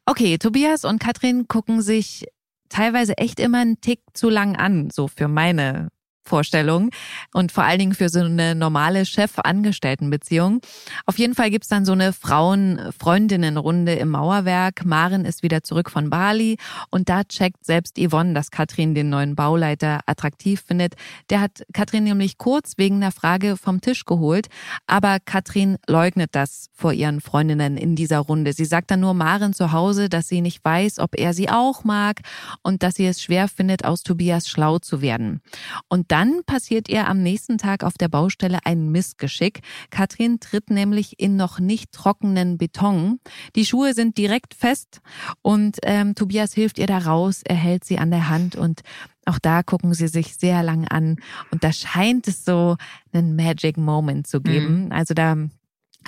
Okay, 0.06 0.38
Tobias 0.38 0.86
und 0.86 1.00
Katrin 1.00 1.48
gucken 1.48 1.82
sich 1.82 2.26
teilweise 2.70 3.18
echt 3.18 3.40
immer 3.40 3.60
einen 3.60 3.82
Tick 3.82 4.02
zu 4.14 4.30
lang 4.30 4.56
an, 4.56 4.90
so 4.90 5.08
für 5.08 5.28
meine 5.28 5.90
Vorstellung 6.30 6.92
und 7.34 7.52
vor 7.52 7.64
allen 7.64 7.80
Dingen 7.80 7.94
für 7.96 8.08
so 8.08 8.20
eine 8.20 8.56
normale 8.56 9.06
Chef-Angestellten-Beziehung. 9.06 10.62
Auf 11.06 11.18
jeden 11.18 11.36
Fall 11.36 11.50
gibt's 11.50 11.68
dann 11.68 11.86
so 11.86 11.92
eine 11.92 12.14
Frauen-Freundinnen-Runde 12.14 13.96
im 13.96 14.10
Mauerwerk. 14.10 14.86
Maren 14.86 15.26
ist 15.26 15.44
wieder 15.44 15.64
zurück 15.64 15.90
von 15.90 16.10
Bali 16.10 16.58
und 16.92 17.10
da 17.10 17.24
checkt 17.24 17.66
selbst 17.66 17.98
Yvonne, 17.98 18.34
dass 18.34 18.52
Katrin 18.52 18.94
den 18.94 19.10
neuen 19.10 19.36
Bauleiter 19.36 20.02
attraktiv 20.06 20.62
findet. 20.62 20.94
Der 21.30 21.42
hat 21.42 21.64
Katrin 21.74 22.04
nämlich 22.04 22.38
kurz 22.38 22.74
wegen 22.78 22.98
einer 22.98 23.12
Frage 23.12 23.58
vom 23.58 23.82
Tisch 23.82 24.06
geholt, 24.06 24.48
aber 24.86 25.18
Katrin 25.20 25.78
leugnet 25.88 26.30
das 26.34 26.70
vor 26.74 26.94
ihren 26.94 27.22
Freundinnen 27.22 27.76
in 27.76 27.96
dieser 27.96 28.20
Runde. 28.20 28.54
Sie 28.54 28.66
sagt 28.66 28.92
dann 28.92 29.00
nur 29.00 29.16
Maren 29.16 29.54
zu 29.54 29.72
Hause, 29.72 30.10
dass 30.10 30.28
sie 30.28 30.42
nicht 30.42 30.64
weiß, 30.64 31.00
ob 31.00 31.18
er 31.18 31.34
sie 31.34 31.50
auch 31.50 31.84
mag 31.84 32.22
und 32.62 32.84
dass 32.84 32.96
sie 32.96 33.08
es 33.08 33.22
schwer 33.22 33.48
findet, 33.48 33.84
aus 33.84 34.04
Tobias 34.04 34.48
schlau 34.48 34.78
zu 34.78 35.02
werden. 35.02 35.42
Und 35.88 36.12
dann 36.12 36.19
passiert 36.46 36.90
ihr 36.90 37.08
am 37.08 37.22
nächsten 37.24 37.58
Tag 37.58 37.84
auf 37.84 37.94
der 37.94 38.08
Baustelle 38.08 38.60
ein 38.66 38.90
Missgeschick. 38.92 39.62
Katrin 39.90 40.40
tritt 40.40 40.70
nämlich 40.70 41.20
in 41.20 41.36
noch 41.36 41.60
nicht 41.60 41.92
trockenen 41.92 42.58
Beton. 42.58 43.20
Die 43.56 43.66
Schuhe 43.66 43.94
sind 43.94 44.18
direkt 44.18 44.54
fest 44.54 45.02
und 45.42 45.78
ähm, 45.84 46.16
Tobias 46.16 46.54
hilft 46.54 46.78
ihr 46.80 46.88
da 46.88 47.00
raus. 47.00 47.42
Er 47.46 47.56
hält 47.56 47.84
sie 47.84 47.98
an 47.98 48.12
der 48.12 48.30
Hand 48.30 48.56
und 48.56 48.82
auch 49.26 49.40
da 49.40 49.64
gucken 49.64 49.94
sie 49.94 50.08
sich 50.08 50.36
sehr 50.36 50.64
lang 50.64 50.88
an. 50.88 51.18
Und 51.52 51.64
da 51.64 51.72
scheint 51.72 52.28
es 52.28 52.44
so 52.44 52.78
einen 53.14 53.36
Magic 53.36 53.78
Moment 53.78 54.28
zu 54.28 54.42
geben. 54.42 54.86
Mhm. 54.86 54.92
Also 54.92 55.14
da 55.14 55.36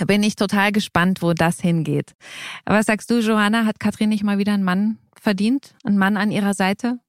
bin 0.07 0.23
ich 0.23 0.35
total 0.35 0.71
gespannt, 0.71 1.21
wo 1.21 1.33
das 1.33 1.59
hingeht. 1.59 2.13
Was 2.65 2.87
sagst 2.87 3.09
du, 3.09 3.19
Johanna? 3.19 3.65
Hat 3.65 3.79
Katrin 3.79 4.09
nicht 4.09 4.23
mal 4.23 4.37
wieder 4.37 4.53
einen 4.53 4.63
Mann 4.63 4.97
verdient? 5.19 5.75
Einen 5.83 5.97
Mann 5.97 6.17
an 6.17 6.31
ihrer 6.31 6.53
Seite? 6.53 6.99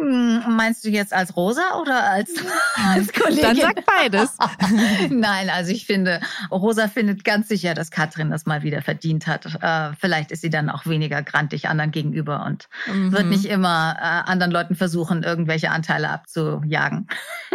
Hm, 0.00 0.56
meinst 0.56 0.84
du 0.84 0.88
jetzt 0.88 1.12
als 1.12 1.36
Rosa 1.36 1.78
oder 1.80 2.04
als, 2.04 2.30
als 2.76 3.12
Kollegin? 3.12 3.42
Dann 3.42 3.56
sag 3.56 3.84
beides. 3.84 4.36
Nein, 5.10 5.50
also 5.50 5.72
ich 5.72 5.84
finde, 5.84 6.20
Rosa 6.50 6.88
findet 6.88 7.24
ganz 7.24 7.48
sicher, 7.48 7.74
dass 7.74 7.90
Katrin 7.90 8.30
das 8.30 8.46
mal 8.46 8.62
wieder 8.62 8.80
verdient 8.80 9.26
hat. 9.26 9.46
Äh, 9.60 9.94
vielleicht 10.00 10.30
ist 10.30 10.40
sie 10.40 10.50
dann 10.50 10.70
auch 10.70 10.86
weniger 10.86 11.22
grantig 11.22 11.68
anderen 11.68 11.90
gegenüber 11.90 12.44
und 12.46 12.68
mhm. 12.86 13.12
wird 13.12 13.26
nicht 13.26 13.44
immer 13.44 13.96
äh, 13.98 14.30
anderen 14.30 14.52
Leuten 14.52 14.74
versuchen, 14.74 15.22
irgendwelche 15.22 15.70
Anteile 15.70 16.08
abzujagen. 16.08 17.06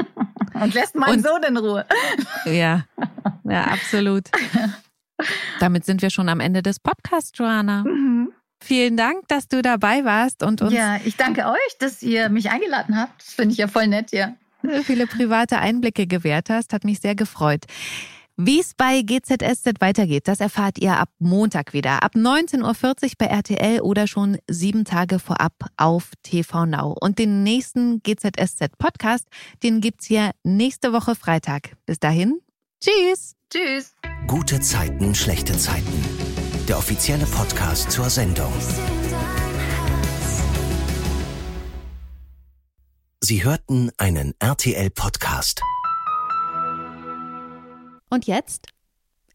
und 0.53 0.73
lässt 0.73 0.95
meinen 0.95 1.23
Sohn 1.23 1.41
in 1.47 1.57
Ruhe. 1.57 1.85
ja, 2.45 2.83
ja, 3.43 3.63
absolut. 3.65 4.29
Damit 5.59 5.85
sind 5.85 6.01
wir 6.01 6.09
schon 6.09 6.29
am 6.29 6.39
Ende 6.39 6.61
des 6.61 6.79
Podcasts, 6.79 7.31
Joanna. 7.33 7.83
Mhm. 7.83 8.33
Vielen 8.65 8.97
Dank, 8.97 9.27
dass 9.27 9.47
du 9.47 9.61
dabei 9.61 10.05
warst 10.05 10.41
und 10.41 10.61
uns. 10.63 10.73
Ja, 10.73 10.97
ich 11.05 11.15
danke 11.15 11.45
euch, 11.45 11.77
dass 11.79 12.01
ihr 12.01 12.29
mich 12.29 12.49
eingeladen 12.49 12.97
habt. 12.97 13.21
Das 13.21 13.33
finde 13.33 13.53
ich 13.53 13.59
ja 13.59 13.67
voll 13.67 13.87
nett 13.87 14.09
hier. 14.09 14.35
Viele 14.83 15.05
private 15.05 15.59
Einblicke 15.59 16.07
gewährt 16.07 16.49
hast, 16.49 16.73
hat 16.73 16.83
mich 16.83 16.99
sehr 16.99 17.13
gefreut. 17.13 17.65
Wie 18.37 18.59
es 18.59 18.73
bei 18.73 19.01
GZSZ 19.01 19.79
weitergeht, 19.79 20.27
das 20.27 20.39
erfahrt 20.39 20.79
ihr 20.79 20.97
ab 20.97 21.09
Montag 21.19 21.73
wieder. 21.73 22.03
Ab 22.03 22.15
19.40 22.15 22.63
Uhr 22.63 23.09
bei 23.17 23.27
RTL 23.27 23.81
oder 23.81 24.07
schon 24.07 24.37
sieben 24.49 24.83
Tage 24.83 25.19
vorab 25.19 25.53
auf 25.77 26.11
TV 26.23 26.65
Now. 26.65 26.97
Und 26.99 27.19
den 27.19 27.43
nächsten 27.43 28.01
GZSZ 28.01 28.77
Podcast, 28.77 29.27
den 29.63 29.79
gibt's 29.79 30.07
hier 30.07 30.31
nächste 30.43 30.91
Woche 30.91 31.15
Freitag. 31.15 31.77
Bis 31.85 31.99
dahin, 31.99 32.39
tschüss. 32.81 33.35
Tschüss. 33.49 33.93
Gute 34.27 34.59
Zeiten, 34.59 35.15
schlechte 35.15 35.55
Zeiten. 35.55 36.24
Der 36.67 36.79
offizielle 36.79 37.25
Podcast 37.27 37.91
zur 37.91 38.09
Sendung. 38.09 38.51
Sie 43.21 43.43
hörten 43.43 43.91
einen 43.97 44.33
RTL-Podcast. 44.39 45.61
Und 48.09 48.25
jetzt? 48.25 48.67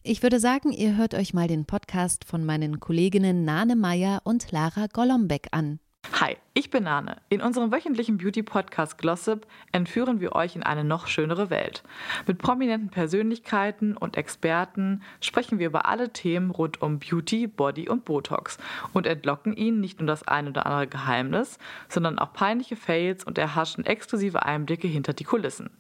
Ich 0.03 0.25
würde 0.25 0.41
sagen, 0.41 0.73
ihr 0.73 0.97
hört 0.97 1.15
euch 1.15 1.33
mal 1.33 1.47
den 1.47 1.67
Podcast 1.67 2.25
von 2.25 2.45
meinen 2.45 2.81
Kolleginnen 2.81 3.45
Nane 3.45 3.77
Meyer 3.77 4.23
und 4.25 4.51
Lara 4.51 4.89
Golombek 4.93 5.49
an. 5.53 5.79
Hi, 6.21 6.37
ich 6.53 6.69
bin 6.69 6.85
Nane. 6.85 7.17
In 7.31 7.41
unserem 7.41 7.73
wöchentlichen 7.73 8.19
Beauty-Podcast 8.19 8.99
Glossip 8.99 9.47
entführen 9.73 10.21
wir 10.21 10.35
euch 10.35 10.55
in 10.55 10.63
eine 10.63 10.85
noch 10.85 11.07
schönere 11.07 11.49
Welt. 11.49 11.83
Mit 12.27 12.37
prominenten 12.37 12.91
Persönlichkeiten 12.91 13.97
und 13.97 14.19
Experten 14.19 15.03
sprechen 15.23 15.59
wir 15.59 15.69
über 15.69 15.87
alle 15.87 16.13
Themen 16.13 16.51
rund 16.51 16.83
um 16.83 16.99
Beauty, 16.99 17.47
Body 17.47 17.89
und 17.89 18.05
Botox 18.05 18.59
und 18.93 19.07
entlocken 19.07 19.55
ihnen 19.57 19.81
nicht 19.81 19.99
nur 19.99 20.07
das 20.07 20.29
ein 20.29 20.47
oder 20.47 20.67
andere 20.67 20.89
Geheimnis, 20.89 21.59
sondern 21.89 22.19
auch 22.19 22.35
peinliche 22.35 22.77
Fails 22.77 23.25
und 23.25 23.39
erhaschen 23.39 23.87
exklusive 23.87 24.45
Einblicke 24.45 24.89
hinter 24.89 25.15
die 25.15 25.25
Kulissen. 25.25 25.71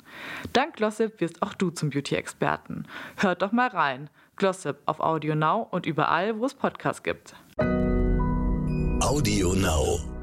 Dank 0.54 0.76
Glossip 0.76 1.20
wirst 1.20 1.42
auch 1.42 1.52
du 1.52 1.68
zum 1.68 1.90
Beauty-Experten. 1.90 2.87
Hört 3.16 3.42
doch 3.42 3.52
mal 3.52 3.68
rein. 3.68 4.09
Glossip 4.37 4.78
auf 4.87 5.00
Audio 5.00 5.35
Now 5.35 5.68
und 5.70 5.85
überall, 5.85 6.38
wo 6.38 6.46
es 6.46 6.54
Podcasts 6.54 7.02
gibt. 7.02 7.35
Audio 9.11 9.55
Now. 9.55 10.19